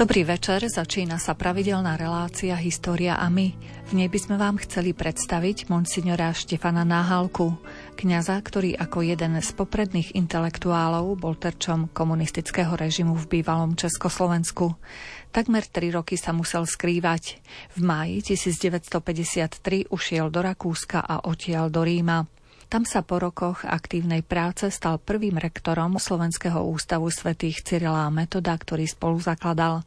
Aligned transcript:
Dobrý 0.00 0.24
večer, 0.24 0.64
začína 0.64 1.20
sa 1.20 1.36
pravidelná 1.36 2.00
relácia 2.00 2.56
História 2.56 3.20
a 3.20 3.28
my. 3.28 3.52
V 3.84 3.92
nej 3.92 4.08
by 4.08 4.16
sme 4.16 4.40
vám 4.40 4.56
chceli 4.64 4.96
predstaviť 4.96 5.68
monsignora 5.68 6.32
Štefana 6.32 6.88
Náhalku, 6.88 7.60
kňaza, 8.00 8.40
ktorý 8.40 8.80
ako 8.80 9.04
jeden 9.04 9.36
z 9.36 9.50
popredných 9.52 10.16
intelektuálov 10.16 11.20
bol 11.20 11.36
terčom 11.36 11.92
komunistického 11.92 12.80
režimu 12.80 13.12
v 13.12 13.28
bývalom 13.28 13.76
Československu. 13.76 14.72
Takmer 15.36 15.68
tri 15.68 15.92
roky 15.92 16.16
sa 16.16 16.32
musel 16.32 16.64
skrývať. 16.64 17.36
V 17.76 17.84
máji 17.84 18.24
1953 18.24 19.92
ušiel 19.92 20.32
do 20.32 20.40
Rakúska 20.40 21.04
a 21.04 21.28
odtiaľ 21.28 21.68
do 21.68 21.84
Ríma. 21.84 22.39
Tam 22.70 22.86
sa 22.86 23.02
po 23.02 23.18
rokoch 23.18 23.66
aktívnej 23.66 24.22
práce 24.22 24.70
stal 24.70 25.02
prvým 25.02 25.42
rektorom 25.42 25.98
Slovenského 25.98 26.62
ústavu 26.70 27.10
svätých 27.10 27.66
Cyrila 27.66 28.06
a 28.06 28.14
Metoda, 28.14 28.54
ktorý 28.54 28.86
spolu 28.86 29.18
zakladal. 29.18 29.82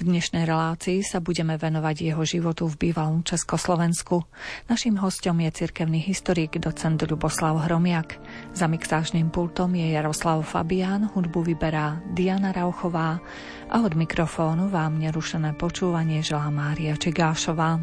V 0.00 0.08
dnešnej 0.08 0.48
relácii 0.48 1.04
sa 1.04 1.20
budeme 1.20 1.60
venovať 1.60 2.08
jeho 2.08 2.24
životu 2.24 2.72
v 2.72 2.88
bývalom 2.88 3.20
Československu. 3.20 4.24
Naším 4.64 4.96
hostom 5.04 5.44
je 5.44 5.52
cirkevný 5.52 6.00
historik 6.00 6.56
docent 6.56 7.04
Ľuboslav 7.04 7.68
Hromiak. 7.68 8.16
Za 8.56 8.64
mixážnym 8.64 9.28
pultom 9.28 9.76
je 9.76 9.92
Jaroslav 9.92 10.40
Fabián, 10.48 11.12
hudbu 11.12 11.52
vyberá 11.52 12.00
Diana 12.16 12.56
Rauchová 12.56 13.20
a 13.68 13.76
od 13.84 13.92
mikrofónu 13.92 14.72
vám 14.72 14.96
nerušené 15.04 15.52
počúvanie 15.60 16.24
želá 16.24 16.48
Mária 16.48 16.96
Čigášová. 16.96 17.76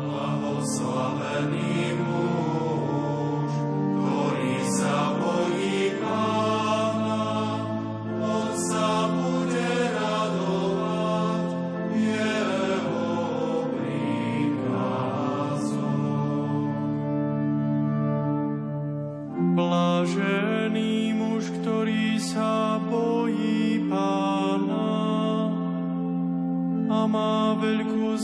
Blahoslavený 0.00 1.63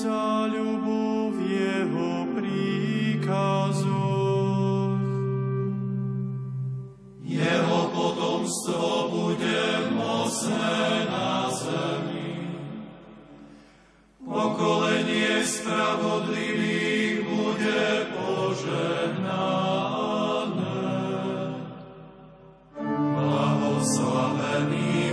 sa 0.01 0.49
ľubov 0.49 1.37
jeho 1.45 2.25
príkazoch. 2.33 3.85
Jeho 7.21 7.81
potomstvo 7.93 9.13
bude 9.13 9.93
mocné 9.93 11.05
na 11.05 11.53
zemi. 11.53 12.49
Pokolenie 14.25 15.45
spravodlivých 15.45 17.21
bude 17.21 18.09
požehnané. 18.17 19.37
Blahoslavený 22.81 25.10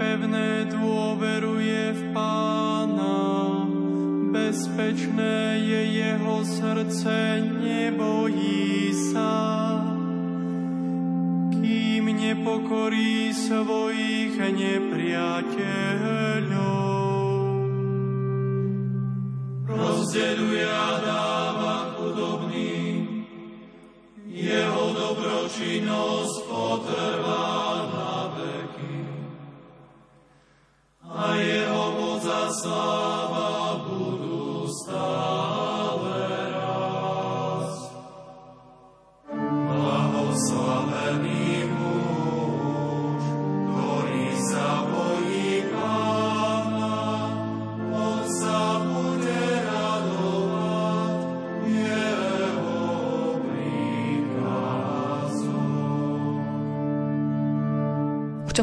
paving 0.00 0.34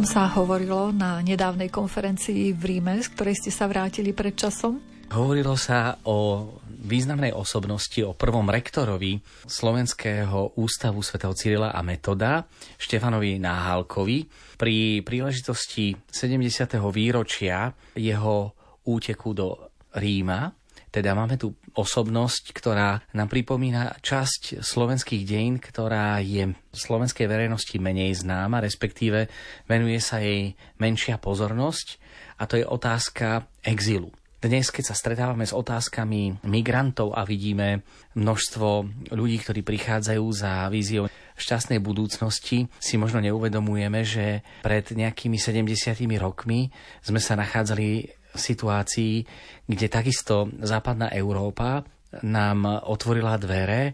sa 0.08 0.32
hovorilo 0.40 0.96
na 0.96 1.20
nedávnej 1.20 1.68
konferencii 1.68 2.56
v 2.56 2.64
Ríme, 2.64 3.04
z 3.04 3.12
ktorej 3.12 3.44
ste 3.44 3.52
sa 3.52 3.68
vrátili 3.68 4.16
pred 4.16 4.40
časom? 4.40 4.80
Hovorilo 5.12 5.60
sa 5.60 6.00
o 6.08 6.48
významnej 6.88 7.36
osobnosti, 7.36 8.00
o 8.08 8.16
prvom 8.16 8.48
rektorovi 8.48 9.20
Slovenského 9.44 10.56
ústavu 10.56 11.04
svätého 11.04 11.36
Cyrila 11.36 11.76
a 11.76 11.84
Metoda, 11.84 12.48
Štefanovi 12.80 13.36
Náhalkovi, 13.36 14.24
pri 14.56 15.04
príležitosti 15.04 15.92
70. 16.08 16.80
výročia 16.88 17.76
jeho 17.92 18.56
úteku 18.88 19.36
do 19.36 19.76
Ríma. 19.92 20.48
Teda 20.88 21.12
máme 21.12 21.36
tu 21.36 21.52
osobnosť, 21.76 22.56
ktorá 22.56 23.04
nám 23.12 23.28
pripomína 23.28 24.00
časť 24.00 24.64
slovenských 24.64 25.28
dejín, 25.28 25.60
ktorá 25.60 26.24
je 26.24 26.56
v 26.56 26.78
slovenskej 26.78 27.28
verejnosti 27.28 27.76
menej 27.78 28.16
známa, 28.24 28.64
respektíve 28.64 29.28
venuje 29.68 30.00
sa 30.00 30.24
jej 30.24 30.56
menšia 30.80 31.20
pozornosť 31.20 32.00
a 32.40 32.48
to 32.48 32.56
je 32.58 32.66
otázka 32.66 33.46
exilu. 33.62 34.10
Dnes, 34.38 34.70
keď 34.70 34.94
sa 34.94 34.96
stretávame 34.96 35.50
s 35.50 35.52
otázkami 35.52 36.46
migrantov 36.46 37.18
a 37.18 37.26
vidíme 37.26 37.82
množstvo 38.14 38.86
ľudí, 39.18 39.42
ktorí 39.42 39.66
prichádzajú 39.66 40.26
za 40.30 40.70
víziou 40.70 41.10
šťastnej 41.38 41.82
budúcnosti, 41.82 42.70
si 42.78 42.96
možno 43.02 43.18
neuvedomujeme, 43.22 44.06
že 44.06 44.46
pred 44.62 44.86
nejakými 44.94 45.42
70 45.42 45.98
rokmi 46.22 46.70
sme 47.02 47.18
sa 47.18 47.34
nachádzali 47.34 48.17
situácii, 48.34 49.24
kde 49.68 49.88
takisto 49.88 50.52
západná 50.60 51.12
Európa 51.14 51.84
nám 52.24 52.88
otvorila 52.88 53.36
dvere 53.40 53.94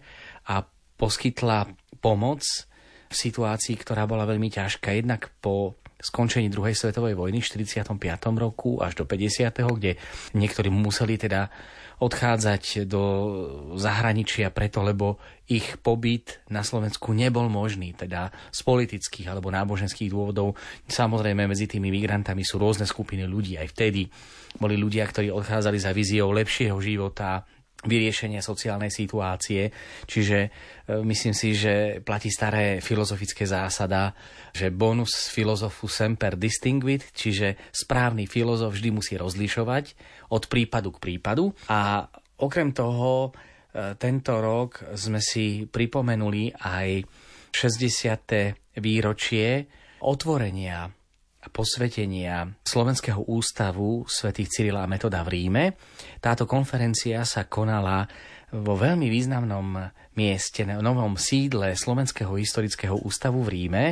a 0.50 0.62
poskytla 0.98 1.68
pomoc 2.00 2.42
v 3.10 3.16
situácii, 3.16 3.76
ktorá 3.78 4.10
bola 4.10 4.26
veľmi 4.26 4.50
ťažká. 4.50 4.94
Jednak 4.94 5.30
po 5.42 5.78
skončení 6.04 6.52
druhej 6.52 6.76
svetovej 6.76 7.16
vojny 7.16 7.40
v 7.40 7.48
45. 7.70 7.96
roku 8.36 8.84
až 8.84 9.00
do 9.00 9.06
50., 9.08 9.56
kde 9.80 9.96
niektorí 10.36 10.68
museli 10.68 11.16
teda 11.16 11.48
odchádzať 12.00 12.90
do 12.90 13.04
zahraničia 13.76 14.50
preto, 14.50 14.82
lebo 14.82 15.22
ich 15.46 15.76
pobyt 15.84 16.40
na 16.48 16.64
Slovensku 16.64 17.12
nebol 17.12 17.52
možný, 17.52 17.94
teda 17.94 18.32
z 18.50 18.60
politických 18.64 19.28
alebo 19.28 19.52
náboženských 19.52 20.10
dôvodov. 20.10 20.56
Samozrejme, 20.88 21.46
medzi 21.46 21.68
tými 21.68 21.92
migrantami 21.92 22.42
sú 22.48 22.58
rôzne 22.58 22.88
skupiny 22.88 23.28
ľudí. 23.28 23.60
Aj 23.60 23.68
vtedy 23.68 24.08
boli 24.58 24.80
ľudia, 24.80 25.04
ktorí 25.04 25.30
odchádzali 25.30 25.78
za 25.78 25.92
víziou 25.92 26.32
lepšieho 26.32 26.80
života, 26.80 27.44
vyriešenia 27.84 28.40
sociálnej 28.40 28.90
situácie. 28.90 29.70
Čiže 30.08 30.40
e, 30.44 30.50
myslím 31.04 31.36
si, 31.36 31.56
že 31.56 32.00
platí 32.00 32.32
staré 32.32 32.80
filozofické 32.80 33.44
zásada, 33.44 34.16
že 34.56 34.72
bonus 34.72 35.30
filozofu 35.30 35.92
semper 35.92 36.40
distinguit, 36.40 37.12
čiže 37.12 37.60
správny 37.72 38.26
filozof 38.26 38.74
vždy 38.74 38.90
musí 38.92 39.14
rozlišovať 39.20 39.86
od 40.32 40.44
prípadu 40.48 40.96
k 40.96 41.02
prípadu. 41.12 41.52
A 41.68 42.08
okrem 42.40 42.72
toho, 42.72 43.30
e, 43.30 43.94
tento 44.00 44.40
rok 44.40 44.96
sme 44.96 45.20
si 45.20 45.68
pripomenuli 45.68 46.56
aj 46.56 47.04
60. 47.54 48.80
výročie 48.82 49.70
otvorenia 50.02 51.03
posvetenia 51.52 52.48
Slovenského 52.64 53.26
ústavu 53.28 54.08
svätých 54.08 54.48
Cyrila 54.48 54.86
a 54.86 54.92
Metoda 54.92 55.26
v 55.26 55.34
Ríme. 55.36 55.64
Táto 56.24 56.48
konferencia 56.48 57.26
sa 57.28 57.50
konala 57.50 58.08
vo 58.54 58.78
veľmi 58.78 59.10
významnom 59.10 59.82
mieste, 60.14 60.62
novom 60.64 61.18
sídle 61.18 61.74
Slovenského 61.74 62.38
historického 62.38 63.02
ústavu 63.02 63.42
v 63.42 63.50
Ríme, 63.50 63.86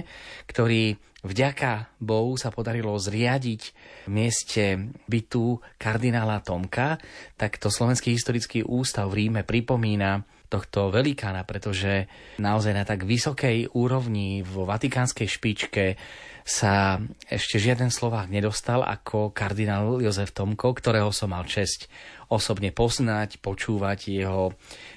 ktorý 0.45 0.93
vďaka 1.25 1.97
Bohu 1.97 2.37
sa 2.37 2.53
podarilo 2.53 2.93
zriadiť 2.93 3.61
v 4.05 4.09
mieste 4.09 4.93
bytu 5.09 5.57
kardinála 5.81 6.45
Tomka, 6.45 7.01
tak 7.37 7.57
to 7.57 7.73
Slovenský 7.73 8.13
historický 8.13 8.61
ústav 8.61 9.09
v 9.09 9.25
Ríme 9.25 9.41
pripomína 9.41 10.21
tohto 10.51 10.91
velikána, 10.91 11.47
pretože 11.47 12.11
naozaj 12.35 12.73
na 12.75 12.83
tak 12.83 13.07
vysokej 13.07 13.71
úrovni 13.71 14.43
vo 14.43 14.67
vatikánskej 14.67 15.27
špičke 15.31 15.95
sa 16.41 16.97
ešte 17.29 17.61
žiaden 17.61 17.93
Slovák 17.93 18.27
nedostal 18.27 18.81
ako 18.81 19.29
kardinál 19.31 20.01
Jozef 20.01 20.33
Tomko, 20.33 20.73
ktorého 20.73 21.13
som 21.13 21.31
mal 21.33 21.45
česť 21.45 21.87
osobne 22.31 22.73
poznať, 22.73 23.39
počúvať 23.43 24.09
jeho 24.09 24.55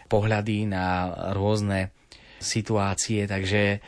pohľady 0.08 0.70
na 0.70 1.11
rôzne 1.35 1.93
situácie, 2.41 3.25
takže 3.29 3.81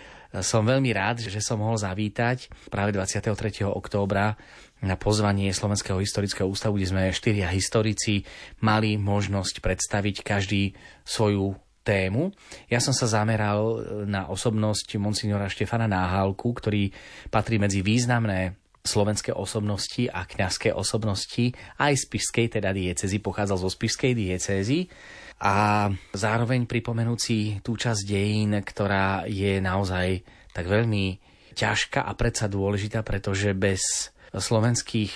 som 0.42 0.68
veľmi 0.68 0.92
rád, 0.92 1.24
že 1.24 1.40
som 1.40 1.62
mohol 1.62 1.80
zavítať 1.80 2.68
práve 2.68 2.92
23. 2.92 3.64
októbra 3.64 4.36
na 4.84 4.98
pozvanie 5.00 5.48
Slovenského 5.56 5.96
historického 5.96 6.44
ústavu, 6.44 6.76
kde 6.76 6.90
sme 6.92 7.02
štyria 7.16 7.48
historici 7.48 8.28
mali 8.60 9.00
možnosť 9.00 9.64
predstaviť 9.64 10.20
každý 10.20 10.76
svoju 11.08 11.56
tému. 11.86 12.34
Ja 12.66 12.82
som 12.82 12.90
sa 12.90 13.06
zameral 13.06 13.62
e, 13.62 13.76
na 14.10 14.26
osobnosť 14.26 14.98
monsignora 14.98 15.46
Štefana 15.46 15.86
Náhalku, 15.86 16.50
ktorý 16.50 16.90
patrí 17.30 17.62
medzi 17.62 17.86
významné 17.86 18.58
slovenské 18.82 19.34
osobnosti 19.34 20.06
a 20.10 20.26
kňazské 20.26 20.74
osobnosti 20.74 21.54
aj 21.78 21.92
z 21.94 22.04
Pišskej 22.06 22.46
teda 22.58 22.70
diecezy, 22.74 23.18
pochádzal 23.18 23.58
zo 23.58 23.70
Spišskej 23.70 24.12
diecezy 24.14 24.86
a 25.42 25.86
zároveň 26.14 26.64
pripomenúci 26.64 27.60
tú 27.60 27.74
časť 27.74 28.02
dejín, 28.06 28.56
ktorá 28.62 29.26
je 29.28 29.58
naozaj 29.58 30.22
tak 30.54 30.70
veľmi 30.70 31.18
ťažká 31.52 32.06
a 32.06 32.12
predsa 32.16 32.48
dôležitá, 32.48 33.02
pretože 33.04 33.52
bez 33.52 34.14
slovenských 34.32 35.12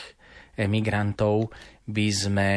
emigrantov 0.60 1.54
by 1.88 2.06
sme 2.12 2.48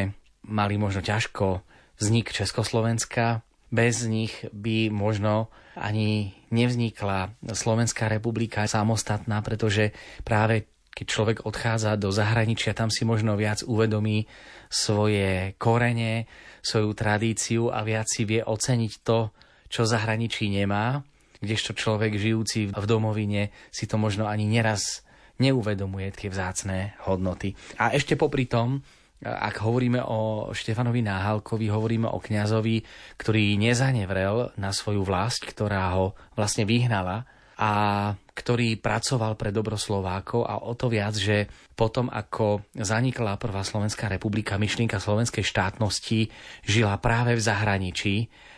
mali 0.50 0.76
možno 0.76 1.00
ťažko 1.00 1.64
vznik 2.04 2.36
Československa, 2.36 3.46
bez 3.74 4.06
nich 4.06 4.46
by 4.54 4.94
možno 4.94 5.50
ani 5.74 6.38
nevznikla 6.54 7.34
Slovenská 7.42 8.06
republika 8.06 8.70
samostatná, 8.70 9.42
pretože 9.42 9.90
práve 10.22 10.70
keď 10.94 11.06
človek 11.10 11.38
odchádza 11.50 11.98
do 11.98 12.14
zahraničia, 12.14 12.78
tam 12.78 12.94
si 12.94 13.02
možno 13.02 13.34
viac 13.34 13.66
uvedomí 13.66 14.30
svoje 14.70 15.58
korene, 15.58 16.30
svoju 16.62 16.94
tradíciu 16.94 17.74
a 17.74 17.82
viac 17.82 18.06
si 18.06 18.30
vie 18.30 18.46
oceniť 18.46 18.94
to, 19.02 19.34
čo 19.74 19.90
zahraničí 19.90 20.54
nemá, 20.54 21.02
kdežto 21.42 21.74
človek 21.74 22.14
žijúci 22.14 22.70
v 22.70 22.86
domovine 22.86 23.50
si 23.74 23.90
to 23.90 23.98
možno 23.98 24.30
ani 24.30 24.46
neraz 24.46 25.02
neuvedomuje 25.42 26.14
tie 26.14 26.30
vzácné 26.30 26.94
hodnoty. 27.10 27.58
A 27.82 27.90
ešte 27.98 28.14
popri 28.14 28.46
tom, 28.46 28.86
ak 29.24 29.56
hovoríme 29.64 30.04
o 30.04 30.52
Štefanovi 30.52 31.00
Náhalkovi, 31.00 31.72
hovoríme 31.72 32.12
o 32.12 32.20
kňazovi, 32.20 32.84
ktorý 33.16 33.56
nezanevrel 33.56 34.52
na 34.60 34.76
svoju 34.76 35.02
vlast, 35.08 35.48
ktorá 35.48 35.96
ho 35.96 36.14
vlastne 36.36 36.68
vyhnala 36.68 37.24
a 37.56 37.72
ktorý 38.34 38.82
pracoval 38.82 39.38
pre 39.38 39.54
dobro 39.54 39.80
Slovákov 39.80 40.44
a 40.44 40.60
o 40.66 40.74
to 40.74 40.90
viac, 40.90 41.14
že 41.16 41.48
potom, 41.78 42.10
ako 42.10 42.66
zanikla 42.76 43.40
prvá 43.40 43.62
Slovenská 43.62 44.10
republika, 44.10 44.60
myšlienka 44.60 44.98
slovenskej 44.98 45.46
štátnosti 45.46 46.34
žila 46.66 46.98
práve 46.98 47.38
v 47.38 47.46
zahraničí 47.46 48.16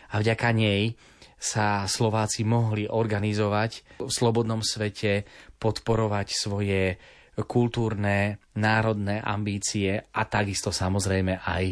a 0.10 0.24
vďaka 0.24 0.50
nej 0.55 0.95
sa 1.36 1.86
Slováci 1.86 2.48
mohli 2.48 2.88
organizovať 2.88 4.01
v 4.01 4.10
slobodnom 4.10 4.63
svete, 4.63 5.27
podporovať 5.60 6.27
svoje 6.31 6.98
kultúrne, 7.44 8.39
národné 8.56 9.20
ambície 9.20 10.00
a 10.00 10.22
takisto 10.24 10.72
samozrejme 10.72 11.44
aj 11.44 11.65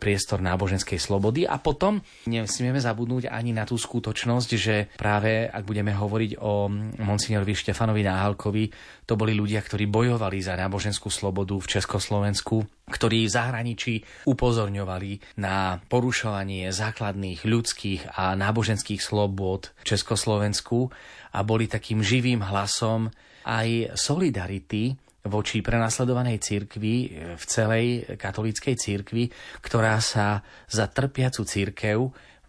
priestor 0.00 0.40
náboženskej 0.40 0.96
slobody. 0.96 1.44
A 1.44 1.60
potom 1.60 2.00
nesmieme 2.24 2.80
zabudnúť 2.80 3.28
ani 3.28 3.52
na 3.52 3.68
tú 3.68 3.76
skutočnosť, 3.76 4.50
že 4.56 4.88
práve 4.96 5.44
ak 5.44 5.66
budeme 5.66 5.92
hovoriť 5.92 6.40
o 6.40 6.72
monsignorovi 7.04 7.52
Štefanovi 7.52 8.00
Náhalkovi, 8.06 8.64
to 9.04 9.18
boli 9.18 9.36
ľudia, 9.36 9.60
ktorí 9.60 9.90
bojovali 9.90 10.40
za 10.40 10.56
náboženskú 10.56 11.12
slobodu 11.12 11.58
v 11.58 11.66
Československu, 11.66 12.64
ktorí 12.88 13.26
v 13.26 13.34
zahraničí 13.34 13.94
upozorňovali 14.24 15.42
na 15.42 15.82
porušovanie 15.90 16.70
základných 16.72 17.44
ľudských 17.44 18.16
a 18.16 18.32
náboženských 18.38 19.02
slobod 19.02 19.74
v 19.82 19.84
Československu 19.84 20.88
a 21.34 21.38
boli 21.42 21.66
takým 21.66 22.00
živým 22.00 22.40
hlasom 22.46 23.10
aj 23.44 23.98
solidarity 23.98 24.94
voči 25.28 25.60
prenasledovanej 25.60 26.40
cirkvi 26.40 26.94
v 27.36 27.44
celej 27.44 28.16
katolíckej 28.16 28.74
cirkvi, 28.76 29.28
ktorá 29.60 30.00
sa 30.00 30.40
za 30.64 30.88
trpiacu 30.88 31.44
církev 31.44 31.98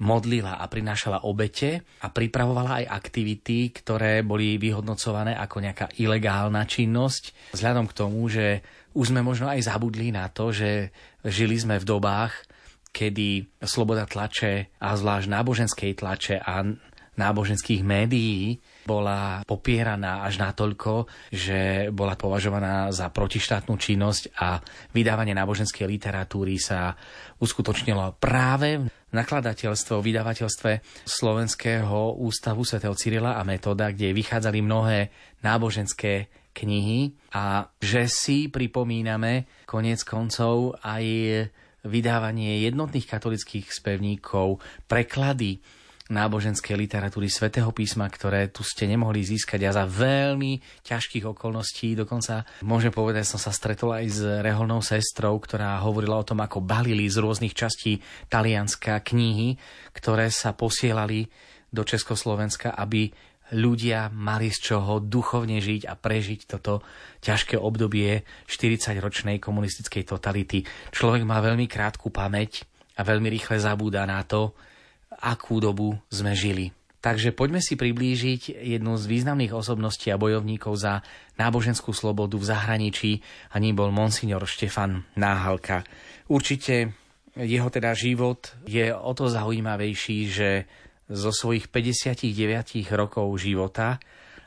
modlila 0.02 0.58
a 0.58 0.66
prinášala 0.66 1.30
obete 1.30 1.86
a 2.02 2.10
pripravovala 2.10 2.82
aj 2.82 2.86
aktivity, 2.90 3.70
ktoré 3.70 4.26
boli 4.26 4.58
vyhodnocované 4.58 5.38
ako 5.38 5.62
nejaká 5.62 5.88
ilegálna 6.02 6.66
činnosť. 6.66 7.54
Vzhľadom 7.54 7.86
k 7.86 7.98
tomu, 7.98 8.26
že 8.26 8.66
už 8.98 9.14
sme 9.14 9.22
možno 9.22 9.46
aj 9.48 9.62
zabudli 9.62 10.10
na 10.10 10.26
to, 10.34 10.50
že 10.50 10.90
žili 11.22 11.56
sme 11.56 11.78
v 11.78 11.86
dobách, 11.86 12.34
kedy 12.92 13.62
sloboda 13.64 14.10
tlače 14.10 14.74
a 14.82 14.98
zvlášť 14.98 15.28
náboženskej 15.30 15.92
tlače 15.96 16.36
a 16.42 16.66
náboženských 17.16 17.86
médií 17.86 18.58
bola 18.86 19.46
popieraná 19.46 20.26
až 20.26 20.42
natoľko, 20.42 21.06
že 21.30 21.90
bola 21.94 22.18
považovaná 22.18 22.90
za 22.90 23.10
protištátnu 23.14 23.78
činnosť 23.78 24.36
a 24.42 24.58
vydávanie 24.92 25.38
náboženskej 25.38 25.86
literatúry 25.86 26.58
sa 26.58 26.98
uskutočnilo 27.38 28.18
práve 28.18 28.82
v 28.82 29.14
nakladateľstve, 29.14 29.92
o 29.98 30.06
vydavateľstve 30.06 30.72
Slovenského 31.04 32.16
ústavu 32.22 32.64
svätého 32.64 32.96
Cyrila 32.96 33.38
a 33.38 33.44
Metoda, 33.44 33.92
kde 33.92 34.16
vychádzali 34.16 34.60
mnohé 34.64 35.00
náboženské 35.44 36.32
knihy. 36.56 37.16
A 37.36 37.68
že 37.80 38.08
si 38.08 38.48
pripomíname 38.48 39.66
konec 39.68 40.04
koncov 40.08 40.80
aj 40.84 41.04
vydávanie 41.82 42.62
jednotných 42.62 43.10
katolických 43.10 43.74
spevníkov, 43.74 44.62
preklady 44.86 45.60
náboženskej 46.12 46.76
literatúry 46.76 47.32
svätého 47.32 47.72
písma, 47.72 48.12
ktoré 48.12 48.52
tu 48.52 48.68
ste 48.68 48.84
nemohli 48.84 49.24
získať 49.24 49.64
a 49.64 49.72
za 49.72 49.88
veľmi 49.88 50.84
ťažkých 50.84 51.24
okolností. 51.24 51.96
Dokonca 51.96 52.44
môžem 52.68 52.92
povedať, 52.92 53.24
som 53.24 53.40
sa 53.40 53.56
stretol 53.56 53.96
aj 53.96 54.06
s 54.12 54.20
reholnou 54.44 54.84
sestrou, 54.84 55.40
ktorá 55.40 55.80
hovorila 55.80 56.20
o 56.20 56.28
tom, 56.28 56.44
ako 56.44 56.60
balili 56.60 57.08
z 57.08 57.24
rôznych 57.24 57.56
častí 57.56 58.04
Talianska 58.28 59.00
knihy, 59.00 59.56
ktoré 59.96 60.28
sa 60.28 60.52
posielali 60.52 61.32
do 61.72 61.88
Československa, 61.88 62.76
aby 62.76 63.08
ľudia 63.56 64.12
mali 64.12 64.52
z 64.52 64.72
čoho 64.72 65.04
duchovne 65.04 65.60
žiť 65.60 65.88
a 65.88 65.96
prežiť 65.96 66.40
toto 66.48 66.84
ťažké 67.24 67.60
obdobie 67.60 68.24
40-ročnej 68.48 69.40
komunistickej 69.44 70.04
totality. 70.08 70.64
Človek 70.92 71.24
má 71.28 71.44
veľmi 71.44 71.68
krátku 71.68 72.12
pamäť 72.12 72.64
a 72.96 73.04
veľmi 73.04 73.28
rýchle 73.28 73.60
zabúda 73.60 74.08
na 74.08 74.24
to, 74.24 74.56
akú 75.22 75.62
dobu 75.62 75.96
sme 76.10 76.34
žili. 76.34 76.74
Takže 77.02 77.34
poďme 77.34 77.66
si 77.66 77.74
priblížiť 77.74 78.62
jednu 78.62 78.94
z 78.94 79.10
významných 79.10 79.58
osobností 79.58 80.14
a 80.14 80.22
bojovníkov 80.22 80.78
za 80.78 81.02
náboženskú 81.42 81.98
slobodu 81.98 82.38
v 82.38 82.46
zahraničí 82.46 83.12
a 83.50 83.58
ním 83.58 83.74
bol 83.74 83.90
monsignor 83.90 84.46
Štefan 84.46 85.02
Náhalka. 85.18 85.82
Určite 86.30 86.94
jeho 87.34 87.74
teda 87.74 87.98
život 87.98 88.54
je 88.70 88.94
o 88.94 89.12
to 89.18 89.34
zaujímavejší, 89.34 90.18
že 90.30 90.50
zo 91.10 91.34
svojich 91.34 91.74
59 91.74 92.86
rokov 92.94 93.34
života 93.42 93.98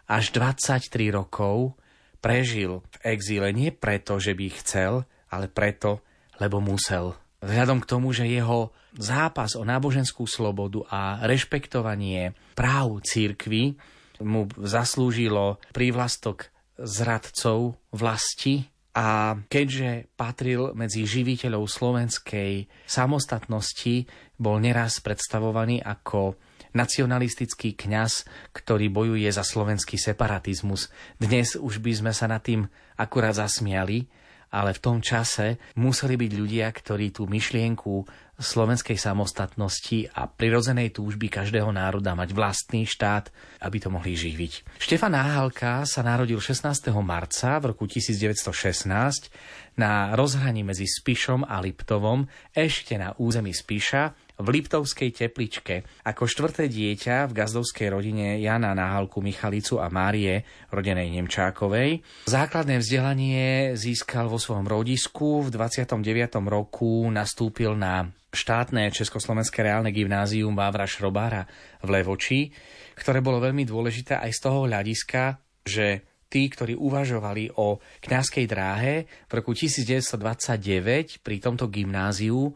až 0.06 0.30
23 0.30 1.10
rokov 1.10 1.74
prežil 2.22 2.86
v 2.86 2.96
exíle 3.02 3.50
nie 3.50 3.74
preto, 3.74 4.22
že 4.22 4.32
by 4.32 4.46
chcel, 4.62 4.92
ale 5.26 5.50
preto, 5.50 6.06
lebo 6.38 6.62
musel. 6.62 7.23
Vzhľadom 7.44 7.84
k 7.84 7.90
tomu, 7.92 8.16
že 8.16 8.24
jeho 8.24 8.72
zápas 8.96 9.52
o 9.52 9.62
náboženskú 9.68 10.24
slobodu 10.24 10.88
a 10.88 11.20
rešpektovanie 11.28 12.32
práv 12.56 13.04
církvy 13.04 13.76
mu 14.24 14.48
zaslúžilo 14.56 15.60
prívlastok 15.76 16.48
zradcov 16.80 17.76
vlasti 17.92 18.72
a 18.94 19.34
keďže 19.50 20.06
patril 20.14 20.70
medzi 20.72 21.02
živiteľov 21.02 21.66
slovenskej 21.66 22.70
samostatnosti, 22.86 24.06
bol 24.38 24.62
neraz 24.62 25.02
predstavovaný 25.02 25.82
ako 25.82 26.38
nacionalistický 26.74 27.74
kňaz, 27.74 28.26
ktorý 28.54 28.90
bojuje 28.90 29.26
za 29.30 29.46
slovenský 29.46 29.98
separatizmus. 29.98 30.90
Dnes 31.18 31.54
už 31.54 31.82
by 31.82 31.92
sme 31.94 32.12
sa 32.14 32.26
nad 32.26 32.42
tým 32.42 32.66
akurát 32.98 33.34
zasmiali, 33.34 34.10
ale 34.54 34.70
v 34.70 34.82
tom 34.82 35.02
čase 35.02 35.58
museli 35.74 36.14
byť 36.14 36.32
ľudia, 36.38 36.70
ktorí 36.70 37.10
tú 37.10 37.26
myšlienku 37.26 38.06
slovenskej 38.38 38.98
samostatnosti 38.98 40.10
a 40.14 40.26
prirodzenej 40.26 40.94
túžby 40.94 41.30
každého 41.30 41.70
národa 41.70 42.18
mať 42.18 42.34
vlastný 42.34 42.82
štát, 42.86 43.30
aby 43.62 43.76
to 43.78 43.90
mohli 43.90 44.14
živiť. 44.14 44.78
Štefan 44.78 45.14
Náhalka 45.14 45.86
sa 45.86 46.02
narodil 46.02 46.38
16. 46.38 46.66
marca 47.02 47.58
v 47.62 47.74
roku 47.74 47.86
1916 47.86 49.74
na 49.78 50.14
rozhraní 50.14 50.66
medzi 50.66 50.86
Spišom 50.86 51.46
a 51.46 51.62
Liptovom, 51.62 52.26
ešte 52.54 52.98
na 52.98 53.14
území 53.18 53.54
Spiša, 53.54 54.14
v 54.34 54.46
Liptovskej 54.50 55.14
tepličke. 55.14 55.86
Ako 56.02 56.26
štvrté 56.26 56.66
dieťa 56.66 57.30
v 57.30 57.36
gazdovskej 57.38 57.88
rodine 57.94 58.42
Jana 58.42 58.74
Náhalku 58.74 59.22
Michalicu 59.22 59.78
a 59.78 59.86
Márie, 59.86 60.42
rodenej 60.74 61.14
Nemčákovej. 61.14 62.02
Základné 62.26 62.82
vzdelanie 62.82 63.78
získal 63.78 64.26
vo 64.26 64.42
svojom 64.42 64.66
rodisku. 64.66 65.46
V 65.46 65.54
29. 65.54 66.02
roku 66.50 67.06
nastúpil 67.14 67.78
na 67.78 68.10
štátne 68.34 68.90
Československé 68.90 69.62
reálne 69.62 69.94
gymnázium 69.94 70.58
Vávra 70.58 70.90
Šrobára 70.90 71.46
v 71.86 71.88
Levoči, 71.94 72.50
ktoré 72.98 73.22
bolo 73.22 73.38
veľmi 73.38 73.62
dôležité 73.62 74.18
aj 74.18 74.30
z 74.34 74.40
toho 74.42 74.66
hľadiska, 74.66 75.38
že 75.62 76.02
tí, 76.26 76.50
ktorí 76.50 76.74
uvažovali 76.74 77.54
o 77.62 77.78
kňazskej 78.02 78.46
dráhe 78.50 79.06
v 79.30 79.32
roku 79.38 79.54
1929 79.54 81.22
pri 81.22 81.36
tomto 81.38 81.70
gymnáziu 81.70 82.50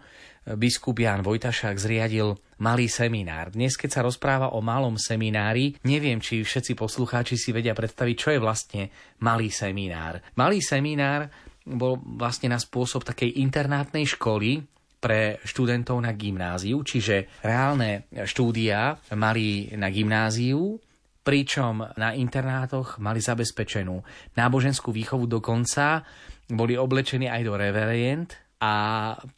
biskup 0.57 1.03
Jan 1.03 1.21
Vojtašák 1.21 1.77
zriadil 1.77 2.33
malý 2.63 2.89
seminár. 2.89 3.53
Dnes, 3.53 3.77
keď 3.77 3.91
sa 3.91 4.05
rozpráva 4.07 4.55
o 4.57 4.65
malom 4.65 4.97
seminári, 4.97 5.77
neviem, 5.85 6.23
či 6.23 6.41
všetci 6.41 6.79
poslucháči 6.79 7.37
si 7.37 7.53
vedia 7.53 7.77
predstaviť, 7.77 8.17
čo 8.17 8.29
je 8.33 8.41
vlastne 8.41 8.83
malý 9.21 9.53
seminár. 9.53 10.23
Malý 10.39 10.65
seminár 10.65 11.29
bol 11.69 12.01
vlastne 12.17 12.49
na 12.49 12.57
spôsob 12.57 13.05
takej 13.05 13.43
internátnej 13.45 14.09
školy, 14.09 14.65
pre 14.99 15.39
študentov 15.47 16.03
na 16.03 16.11
gymnáziu, 16.11 16.83
čiže 16.83 17.39
reálne 17.47 18.11
štúdia 18.27 18.99
mali 19.15 19.71
na 19.79 19.95
gymnáziu, 19.95 20.75
pričom 21.23 21.87
na 21.95 22.19
internátoch 22.19 22.99
mali 22.99 23.23
zabezpečenú 23.23 24.03
náboženskú 24.35 24.91
výchovu 24.91 25.31
dokonca, 25.31 26.03
boli 26.51 26.75
oblečení 26.75 27.31
aj 27.31 27.43
do 27.47 27.55
reverient, 27.55 28.48
a 28.59 28.75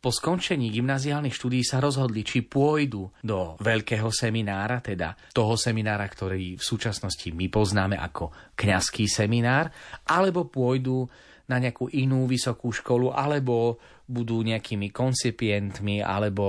po 0.00 0.09
skončení 0.09 0.73
gymnaziálnych 0.73 1.37
štúdií 1.37 1.61
sa 1.61 1.77
rozhodli, 1.77 2.25
či 2.25 2.49
pôjdu 2.49 3.05
do 3.21 3.61
veľkého 3.61 4.09
seminára, 4.09 4.81
teda 4.81 5.12
toho 5.37 5.61
seminára, 5.61 6.09
ktorý 6.09 6.57
v 6.57 6.65
súčasnosti 6.65 7.29
my 7.29 7.53
poznáme 7.53 8.00
ako 8.00 8.57
kňazský 8.57 9.05
seminár, 9.05 9.69
alebo 10.09 10.49
pôjdu 10.49 11.05
na 11.50 11.59
nejakú 11.59 11.90
inú 11.90 12.30
vysokú 12.30 12.71
školu, 12.71 13.11
alebo 13.11 13.83
budú 14.11 14.42
nejakými 14.42 14.90
koncipientmi 14.90 16.02
alebo 16.02 16.47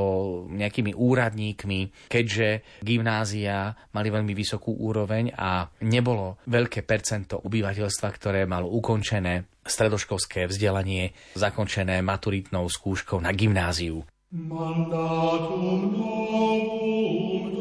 nejakými 0.50 0.98
úradníkmi, 0.98 2.10
keďže 2.10 2.81
gymnázia 2.81 3.74
mali 3.93 4.10
veľmi 4.10 4.34
vysokú 4.34 4.74
úroveň 4.81 5.34
a 5.38 5.70
nebolo 5.86 6.41
veľké 6.50 6.81
percento 6.86 7.38
obyvateľstva, 7.41 8.08
ktoré 8.17 8.50
malo 8.50 8.70
ukončené 8.70 9.46
stredoškolské 9.62 10.50
vzdelanie, 10.50 11.13
zakončené 11.38 12.01
maturitnou 12.01 12.65
skúškou 12.65 13.22
na 13.22 13.29
gymnáziu. 13.34 14.01
Mandatum 14.31 15.91
novum 15.91 17.51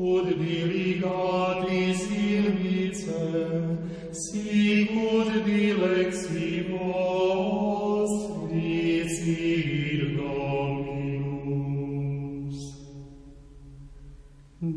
ud 0.00 0.26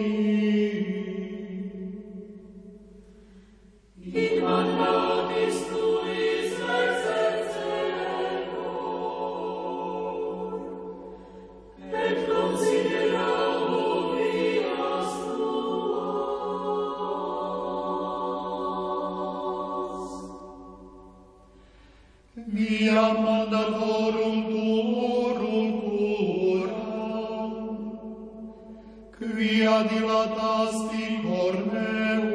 In 3.97 4.41
Maria 23.01 23.13
mandatorum 23.25 24.37
tuorum 24.51 25.69
cura, 25.81 26.83
quia 29.17 29.77
dilatasti 29.89 31.07
cornea, 31.25 32.30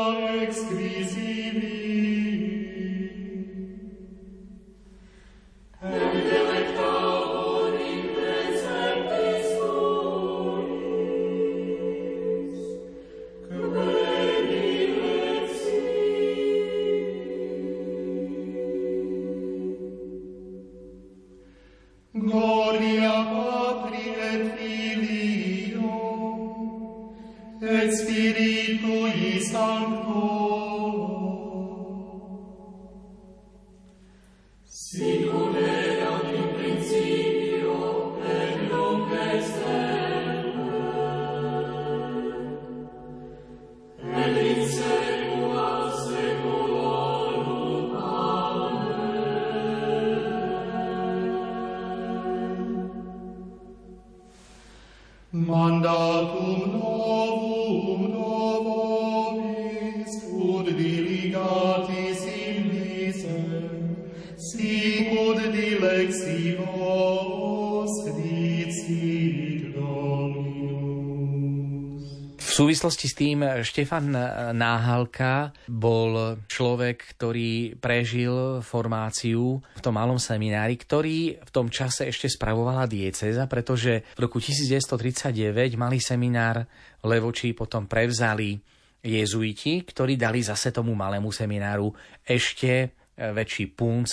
Štefan 73.61 74.11
Náhalka 74.57 75.55
bol 75.69 76.41
človek, 76.45 77.17
ktorý 77.17 77.77
prežil 77.77 78.59
formáciu 78.65 79.61
v 79.61 79.81
tom 79.81 79.95
malom 79.95 80.17
seminári, 80.17 80.77
ktorý 80.77 81.39
v 81.41 81.51
tom 81.53 81.71
čase 81.71 82.09
ešte 82.09 82.27
spravovala 82.29 82.89
dieceza, 82.89 83.45
pretože 83.45 84.03
v 84.17 84.19
roku 84.19 84.41
1939 84.41 85.79
malý 85.79 86.01
seminár 86.01 86.65
Levočí 87.05 87.53
potom 87.57 87.89
prevzali 87.89 88.57
jezuiti, 89.01 89.81
ktorí 89.81 90.13
dali 90.17 90.45
zase 90.45 90.69
tomu 90.69 90.93
malému 90.93 91.33
semináru 91.33 91.89
ešte 92.21 92.93
väčší 93.17 93.73
punc 93.73 94.09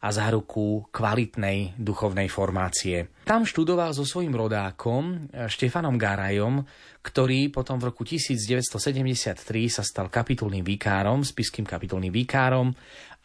a 0.00 0.08
záruku 0.08 0.88
kvalitnej 0.88 1.76
duchovnej 1.76 2.32
formácie. 2.32 3.12
Tam 3.28 3.44
študoval 3.44 3.92
so 3.92 4.08
svojím 4.08 4.32
rodákom 4.32 5.28
Štefanom 5.28 6.00
Garajom, 6.00 6.64
ktorý 7.04 7.52
potom 7.52 7.76
v 7.76 7.92
roku 7.92 8.02
1973 8.08 9.36
sa 9.68 9.84
stal 9.84 10.08
kapitulným 10.08 10.64
vikárom, 10.64 11.20
spiským 11.20 11.68
kapitulným 11.68 12.12
vikárom 12.12 12.72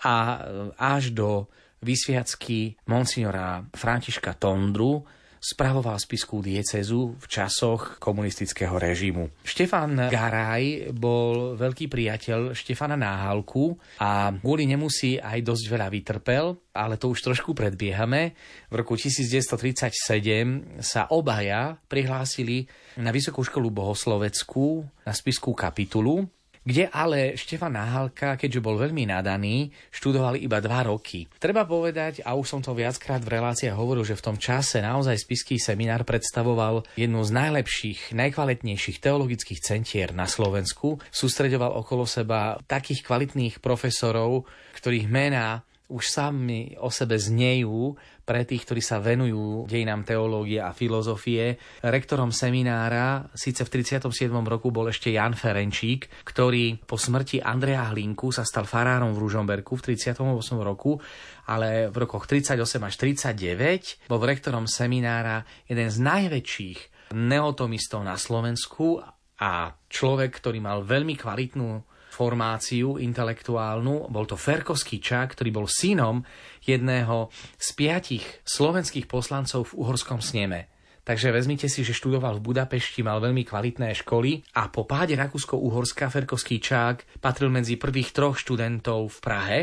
a 0.04 0.44
až 0.76 1.16
do 1.16 1.48
vysviacky 1.80 2.76
monsignora 2.92 3.64
Františka 3.72 4.36
Tondru 4.36 5.06
spravoval 5.40 5.98
spiskú 6.02 6.42
diecezu 6.42 7.16
v 7.16 7.26
časoch 7.26 8.02
komunistického 8.02 8.76
režimu. 8.76 9.30
Štefan 9.46 10.10
Garaj 10.10 10.92
bol 10.92 11.54
veľký 11.56 11.86
priateľ 11.88 12.58
Štefana 12.58 12.98
Náhalku 13.00 13.78
a 14.02 14.34
kvôli 14.36 14.68
nemu 14.68 14.90
si 14.92 15.16
aj 15.22 15.40
dosť 15.46 15.66
veľa 15.70 15.88
vytrpel, 15.94 16.46
ale 16.76 17.00
to 17.00 17.14
už 17.14 17.24
trošku 17.24 17.56
predbiehame. 17.56 18.36
V 18.68 18.74
roku 18.76 19.00
1937 19.00 20.84
sa 20.84 21.08
obaja 21.14 21.80
prihlásili 21.88 22.68
na 23.00 23.16
Vysokú 23.16 23.44
školu 23.46 23.72
bohosloveckú 23.72 24.84
na 25.08 25.14
spiskú 25.16 25.56
kapitulu 25.56 26.28
kde 26.66 26.90
ale 26.90 27.38
Štefan 27.38 27.78
Náhalka, 27.78 28.42
keďže 28.42 28.60
bol 28.60 28.82
veľmi 28.82 29.06
nadaný, 29.06 29.70
študovali 29.94 30.42
iba 30.42 30.58
dva 30.58 30.90
roky. 30.90 31.30
Treba 31.38 31.62
povedať, 31.64 32.26
a 32.26 32.34
už 32.34 32.58
som 32.58 32.62
to 32.66 32.74
viackrát 32.74 33.22
v 33.22 33.38
reláciách 33.38 33.78
hovoril, 33.78 34.02
že 34.02 34.18
v 34.18 34.26
tom 34.26 34.38
čase 34.42 34.82
naozaj 34.82 35.22
spiský 35.22 35.62
seminár 35.62 36.02
predstavoval 36.02 36.82
jednu 36.98 37.22
z 37.22 37.32
najlepších, 37.32 38.18
najkvalitnejších 38.18 38.98
teologických 38.98 39.62
centier 39.62 40.10
na 40.12 40.26
Slovensku. 40.26 40.98
Sústreďoval 41.14 41.78
okolo 41.78 42.10
seba 42.10 42.58
takých 42.66 43.06
kvalitných 43.06 43.62
profesorov, 43.62 44.50
ktorých 44.74 45.06
mená 45.06 45.62
už 45.86 46.04
sami 46.10 46.74
o 46.82 46.90
sebe 46.90 47.16
znejú 47.18 47.94
pre 48.26 48.42
tých, 48.42 48.66
ktorí 48.66 48.82
sa 48.82 48.98
venujú 48.98 49.70
dejinám 49.70 50.02
teológie 50.02 50.58
a 50.58 50.74
filozofie. 50.74 51.62
Rektorom 51.86 52.34
seminára 52.34 53.30
síce 53.38 53.62
v 53.62 53.70
37. 53.70 54.10
roku 54.50 54.74
bol 54.74 54.90
ešte 54.90 55.14
Jan 55.14 55.38
Ferenčík, 55.38 56.26
ktorý 56.26 56.82
po 56.82 56.98
smrti 56.98 57.38
Andrea 57.38 57.86
Hlinku 57.94 58.34
sa 58.34 58.42
stal 58.42 58.66
farárom 58.66 59.14
v 59.14 59.22
Ružomberku 59.30 59.78
v 59.78 59.94
38. 59.94 60.26
roku, 60.58 60.98
ale 61.46 61.94
v 61.94 61.96
rokoch 62.02 62.26
38 62.26 62.58
až 62.82 62.94
39 62.98 64.10
bol 64.10 64.18
rektorom 64.26 64.66
seminára 64.66 65.46
jeden 65.70 65.94
z 65.94 65.98
najväčších 66.02 67.14
neotomistov 67.14 68.02
na 68.02 68.18
Slovensku 68.18 69.06
a 69.38 69.78
človek, 69.86 70.42
ktorý 70.42 70.64
mal 70.64 70.82
veľmi 70.82 71.14
kvalitnú 71.14 71.95
formáciu 72.16 72.96
intelektuálnu. 72.96 74.08
Bol 74.08 74.24
to 74.24 74.40
Ferkovský 74.40 75.04
Čák, 75.04 75.36
ktorý 75.36 75.52
bol 75.52 75.68
synom 75.68 76.24
jedného 76.64 77.28
z 77.60 77.68
piatich 77.76 78.24
slovenských 78.48 79.12
poslancov 79.12 79.76
v 79.76 79.84
uhorskom 79.84 80.24
sneme. 80.24 80.72
Takže 81.06 81.30
vezmite 81.30 81.70
si, 81.70 81.86
že 81.86 81.94
študoval 81.94 82.42
v 82.42 82.50
Budapešti, 82.50 83.06
mal 83.06 83.22
veľmi 83.22 83.46
kvalitné 83.46 83.94
školy 84.02 84.42
a 84.58 84.74
po 84.74 84.90
páde 84.90 85.14
Rakúsko-Uhorska 85.14 86.10
Ferkovský 86.10 86.58
Čák 86.58 87.22
patril 87.22 87.54
medzi 87.54 87.78
prvých 87.78 88.10
troch 88.10 88.42
študentov 88.42 89.14
v 89.14 89.18
Prahe 89.22 89.60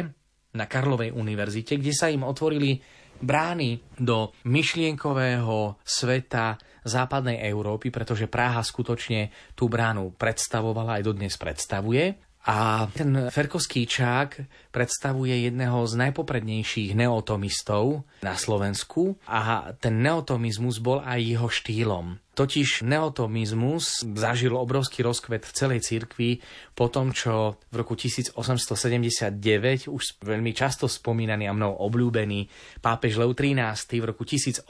na 0.55 0.71
Karlovej 0.71 1.11
univerzite, 1.11 1.83
kde 1.83 1.91
sa 1.91 2.07
im 2.07 2.23
otvorili 2.23 2.79
brány 3.19 3.83
do 3.99 4.31
myšlienkového 4.47 5.83
sveta 5.83 6.62
západnej 6.87 7.43
Európy, 7.47 7.91
pretože 7.91 8.31
Praha 8.31 8.62
skutočne 8.62 9.31
tú 9.55 9.71
bránu 9.71 10.15
predstavovala 10.15 10.99
aj 10.99 11.03
dodnes 11.07 11.35
predstavuje. 11.38 12.32
A 12.43 12.91
ten 12.91 13.31
Ferkovský 13.31 13.87
čák 13.87 14.43
predstavuje 14.75 15.47
jedného 15.47 15.87
z 15.87 15.95
najpoprednejších 15.95 16.91
neotomistov 16.99 18.03
na 18.19 18.35
Slovensku 18.35 19.15
a 19.31 19.71
ten 19.79 20.03
neotomizmus 20.03 20.83
bol 20.83 20.99
aj 21.07 21.23
jeho 21.23 21.47
štýlom. 21.47 22.19
Totiž 22.33 22.83
neotomizmus 22.83 24.03
zažil 24.17 24.57
obrovský 24.59 25.07
rozkvet 25.07 25.47
v 25.47 25.53
celej 25.53 25.81
cirkvi 25.87 26.31
po 26.75 26.91
tom, 26.91 27.15
čo 27.15 27.61
v 27.71 27.75
roku 27.79 27.95
1879 27.95 29.87
už 29.87 30.03
veľmi 30.25 30.51
často 30.57 30.91
spomínaný 30.91 31.47
a 31.47 31.55
mnou 31.55 31.79
obľúbený 31.79 32.49
pápež 32.83 33.23
Leo 33.23 33.37
XIII 33.37 34.03
v 34.03 34.07
roku 34.09 34.25
1879 34.27 34.67